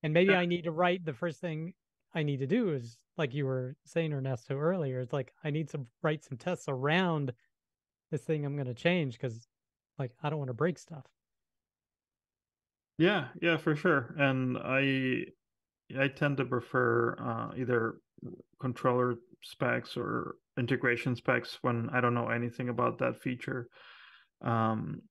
[0.02, 1.72] And maybe I need to write the first thing
[2.16, 5.00] I need to do is like you were saying Ernesto earlier.
[5.00, 7.32] It's like I need to write some tests around
[8.10, 9.46] this thing I'm going to change because
[9.98, 11.04] like I don't want to break stuff.
[12.98, 14.14] Yeah, yeah, for sure.
[14.18, 15.26] And I
[15.98, 17.96] I tend to prefer uh, either
[18.60, 23.68] controller specs or integration specs when I don't know anything about that feature.
[24.40, 25.02] Um,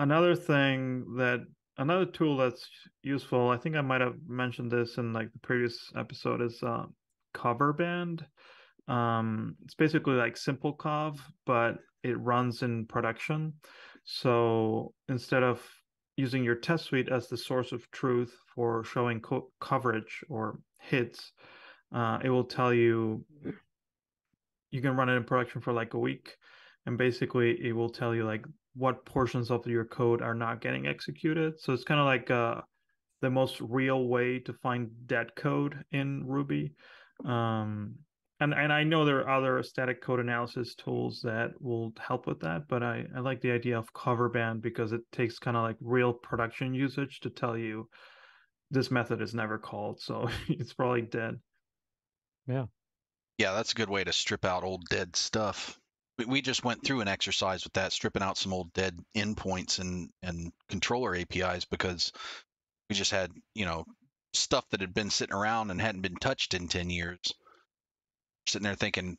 [0.00, 1.40] another thing that
[1.78, 2.68] another tool that's
[3.02, 6.86] useful, I think I might have mentioned this in like the previous episode, is uh,
[7.34, 8.24] Coverband.
[8.88, 13.54] Um, it's basically like simplecov, but it runs in production.
[14.04, 15.62] So instead of
[16.16, 21.32] using your test suite as the source of truth for showing co- coverage or hits,
[21.92, 23.24] uh, it will tell you
[24.70, 26.36] you can run it in production for like a week.
[26.86, 28.44] and basically it will tell you like
[28.80, 31.60] what portions of your code are not getting executed.
[31.60, 32.62] So it's kind of like uh,
[33.20, 36.72] the most real way to find dead code in Ruby.
[37.24, 37.96] Um,
[38.40, 42.40] and and I know there are other static code analysis tools that will help with
[42.40, 45.76] that, but I, I like the idea of coverband because it takes kind of like
[45.80, 47.86] real production usage to tell you
[48.70, 51.38] this method is never called, so it's probably dead.
[52.46, 52.64] Yeah.
[53.36, 55.79] Yeah, that's a good way to strip out old dead stuff.
[56.26, 60.10] We, just went through an exercise with that, stripping out some old dead endpoints and
[60.22, 62.12] and controller APIs because
[62.88, 63.84] we just had you know
[64.32, 67.18] stuff that had been sitting around and hadn't been touched in 10 years.
[68.46, 69.16] Sitting there thinking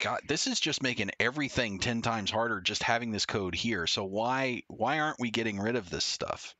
[0.00, 3.86] god this is just making everything 10 times harder just having this code here.
[3.86, 6.54] So why why aren't we getting rid of this stuff?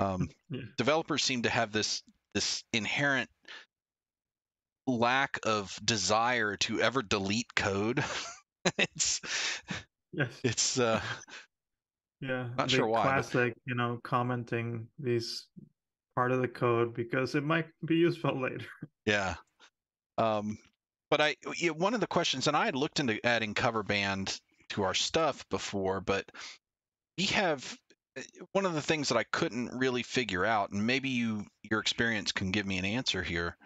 [0.00, 0.60] Um, Yeah.
[0.76, 2.02] developers seem to have this
[2.34, 3.30] this inherent
[4.86, 8.04] lack of desire to ever delete code
[8.78, 9.20] it's
[10.12, 10.40] Yes.
[10.44, 11.00] it's uh
[12.20, 12.48] Yeah.
[12.56, 15.46] Not sure why, but- Classic, you know, commenting these
[16.14, 18.66] part of the code because it might be useful later.
[19.06, 19.34] Yeah.
[20.18, 20.58] Um,
[21.10, 24.38] but I yeah, one of the questions, and I had looked into adding Coverband
[24.70, 26.24] to our stuff before, but
[27.18, 27.76] we have
[28.16, 31.80] uh, one of the things that I couldn't really figure out, and maybe you your
[31.80, 33.56] experience can give me an answer here,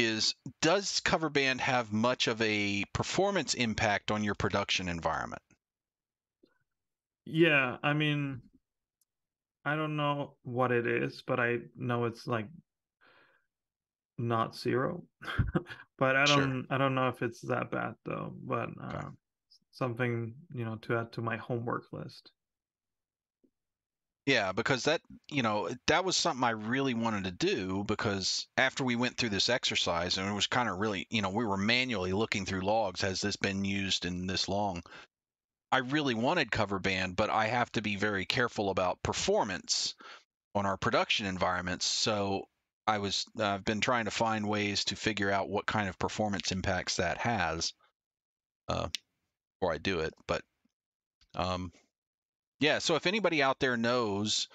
[0.00, 5.42] is does Coverband have much of a performance impact on your production environment?
[7.24, 8.42] Yeah, I mean,
[9.64, 12.48] I don't know what it is, but I know it's like
[14.18, 15.04] not zero.
[15.98, 19.04] But I don't I don't know if it's that bad though, but Okay.
[19.04, 19.10] uh,
[19.70, 22.32] something, you know, to add to my homework list.
[24.30, 28.84] Yeah, because that, you know, that was something I really wanted to do because after
[28.84, 31.56] we went through this exercise and it was kind of really, you know, we were
[31.56, 33.00] manually looking through logs.
[33.00, 34.84] Has this been used in this long?
[35.72, 39.96] I really wanted Coverband, but I have to be very careful about performance
[40.54, 41.84] on our production environments.
[41.84, 42.44] So
[42.86, 46.52] I was, I've been trying to find ways to figure out what kind of performance
[46.52, 47.72] impacts that has
[48.68, 48.86] uh,
[49.58, 50.14] before I do it.
[50.28, 50.42] But
[51.34, 51.72] um,
[52.60, 54.48] yeah, so if anybody out there knows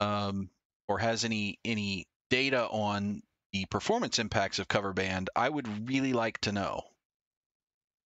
[0.00, 0.48] um,
[0.88, 6.38] or has any any data on the performance impacts of Coverband, I would really like
[6.42, 6.82] to know.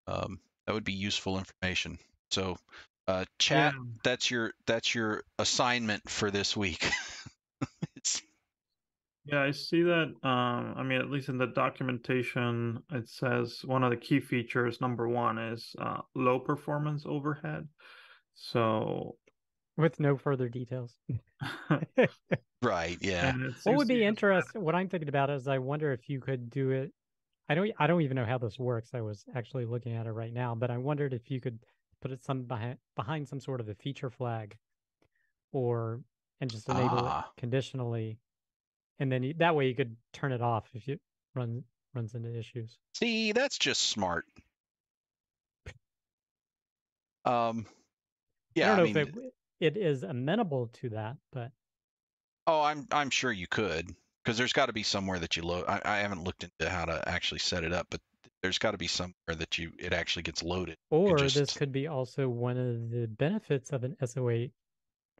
[0.06, 1.98] Um, that would be useful information.
[2.30, 2.56] So,
[3.06, 3.80] uh, chat, Yeah.
[4.02, 6.90] that's your that's your assignment for this week.
[9.24, 10.14] Yeah, I see that.
[10.24, 14.80] Um, I mean, at least in the documentation, it says one of the key features,
[14.80, 17.68] number one, is uh, low performance overhead.
[18.34, 19.16] So,
[19.76, 20.94] With no further details.
[22.62, 22.98] right?
[23.00, 23.34] Yeah.
[23.64, 24.62] What would be interesting?
[24.62, 26.92] What I'm thinking about is I wonder if you could do it.
[27.48, 27.72] I don't.
[27.78, 28.90] I don't even know how this works.
[28.94, 31.58] I was actually looking at it right now, but I wondered if you could
[32.00, 34.56] put it some behind behind some sort of a feature flag,
[35.52, 36.00] or
[36.40, 37.28] and just enable Ah.
[37.28, 38.18] it conditionally,
[38.98, 41.00] and then you, that way you could turn it off if it
[41.34, 41.64] run
[41.94, 42.78] runs into issues.
[42.94, 44.26] See, that's just smart.
[47.24, 47.66] Um,
[48.56, 48.72] yeah.
[48.72, 49.32] I don't know mean, if it
[49.62, 51.52] it is amenable to that, but
[52.46, 53.94] Oh, I'm I'm sure you could,
[54.24, 55.64] because there's got to be somewhere that you load.
[55.68, 58.00] I, I haven't looked into how to actually set it up, but
[58.42, 60.76] there's got to be somewhere that you it actually gets loaded.
[60.90, 64.48] Or this could be also one of the benefits of an SOA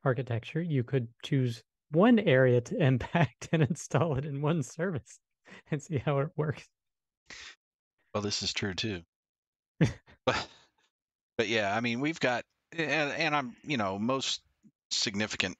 [0.02, 0.60] architecture.
[0.60, 1.62] You could choose
[1.92, 5.20] one area to impact and install it in one service
[5.70, 6.66] and see how it works.
[8.12, 9.02] Well, this is true too.
[10.26, 10.48] but
[11.38, 14.40] but yeah, I mean, we've got and and I'm you know most
[14.90, 15.56] significant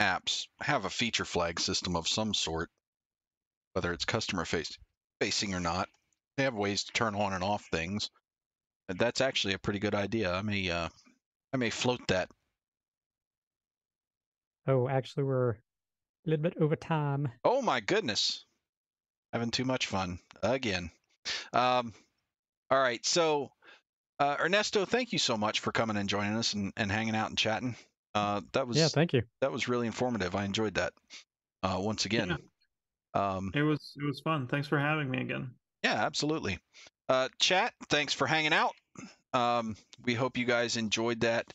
[0.00, 2.70] apps have a feature flag system of some sort,
[3.72, 4.76] whether it's customer face
[5.20, 5.88] facing or not.
[6.36, 8.10] They have ways to turn on and off things.
[8.88, 10.32] And that's actually a pretty good idea.
[10.32, 10.88] I may uh
[11.52, 12.30] I may float that
[14.66, 15.56] Oh, actually, we're a
[16.24, 17.30] little bit over time.
[17.44, 18.44] Oh my goodness.
[19.32, 20.90] Having too much fun again.
[21.52, 21.92] Um,
[22.70, 23.04] all right.
[23.04, 23.50] So,
[24.18, 27.28] uh, Ernesto, thank you so much for coming and joining us and, and hanging out
[27.28, 27.76] and chatting.
[28.14, 29.22] Uh, that was Yeah, thank you.
[29.40, 30.34] that was really informative.
[30.34, 30.92] I enjoyed that.
[31.62, 32.36] Uh, once again.
[33.14, 34.46] Um, It was it was fun.
[34.48, 35.50] Thanks for having me again.
[35.82, 36.58] yeah, absolutely.
[37.08, 38.72] Uh, chat, thanks for hanging out.
[39.32, 41.46] Um, we hope you guys enjoyed that.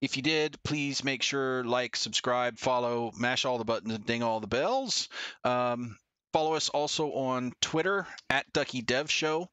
[0.00, 4.22] If you did, please make sure like, subscribe, follow, mash all the buttons, and ding
[4.22, 5.08] all the bells.
[5.44, 5.96] Um,
[6.32, 9.48] follow us also on Twitter at Ducky Dev Show,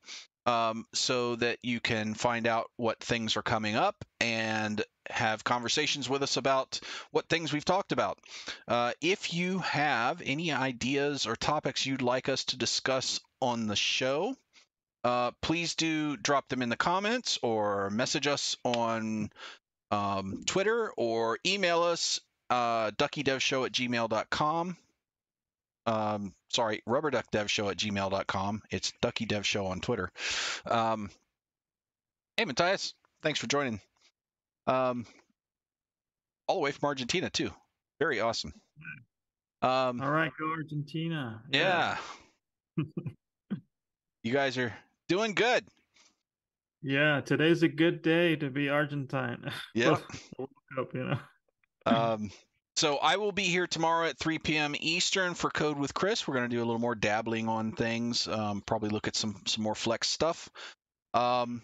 [0.48, 6.10] um, so that you can find out what things are coming up and have conversations
[6.10, 6.80] with us about
[7.12, 8.18] what things we've talked about.
[8.68, 13.76] Uh, if you have any ideas or topics you'd like us to discuss on the
[13.76, 14.36] show,
[15.04, 19.30] uh, please do drop them in the comments or message us on
[19.91, 24.78] um, Twitter or email us uh, duckydevshow at gmail.com.
[25.88, 28.62] Um, sorry, rubberduckdevshow at gmail.com.
[28.70, 30.12] It's duckydevshow on Twitter.
[30.66, 31.10] Um,
[32.36, 33.80] hey, Matthias, thanks for joining.
[34.68, 35.06] Um,
[36.48, 37.52] all the way from Argentina, too.
[38.00, 38.54] Very awesome.
[39.62, 41.42] Um, All right, go Argentina.
[41.52, 41.98] yeah.
[44.24, 44.74] you guys are
[45.08, 45.66] doing good.
[46.84, 49.52] Yeah, today's a good day to be Argentine.
[49.74, 49.98] Yeah.
[50.94, 51.20] You know.
[51.88, 52.30] um,
[52.78, 54.75] so I will be here tomorrow at 3 p.m.
[54.80, 56.28] Eastern for Code with Chris.
[56.28, 58.28] We're going to do a little more dabbling on things.
[58.28, 60.49] Um, probably look at some some more Flex stuff.
[61.13, 61.63] Um,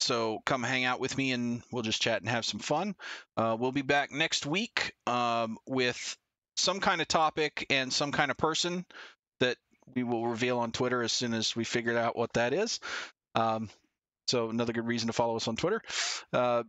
[0.00, 2.94] so come hang out with me and we'll just chat and have some fun.
[3.38, 6.16] Uh, we'll be back next week um, with
[6.56, 8.84] some kind of topic and some kind of person
[9.40, 9.56] that
[9.94, 12.80] we will reveal on Twitter as soon as we figure out what that is.
[13.34, 13.70] Um,
[14.26, 15.80] so another good reason to follow us on Twitter.
[16.32, 16.64] Uh,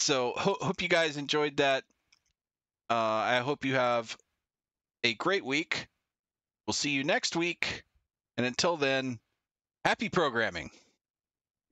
[0.00, 1.84] so ho- hope you guys enjoyed that.
[2.90, 4.16] Uh, I hope you have
[5.04, 5.88] a great week.
[6.66, 7.84] We'll see you next week.
[8.36, 9.18] And until then,
[9.84, 10.70] happy programming.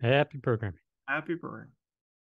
[0.01, 0.81] Happy programming.
[1.07, 1.69] Happy program.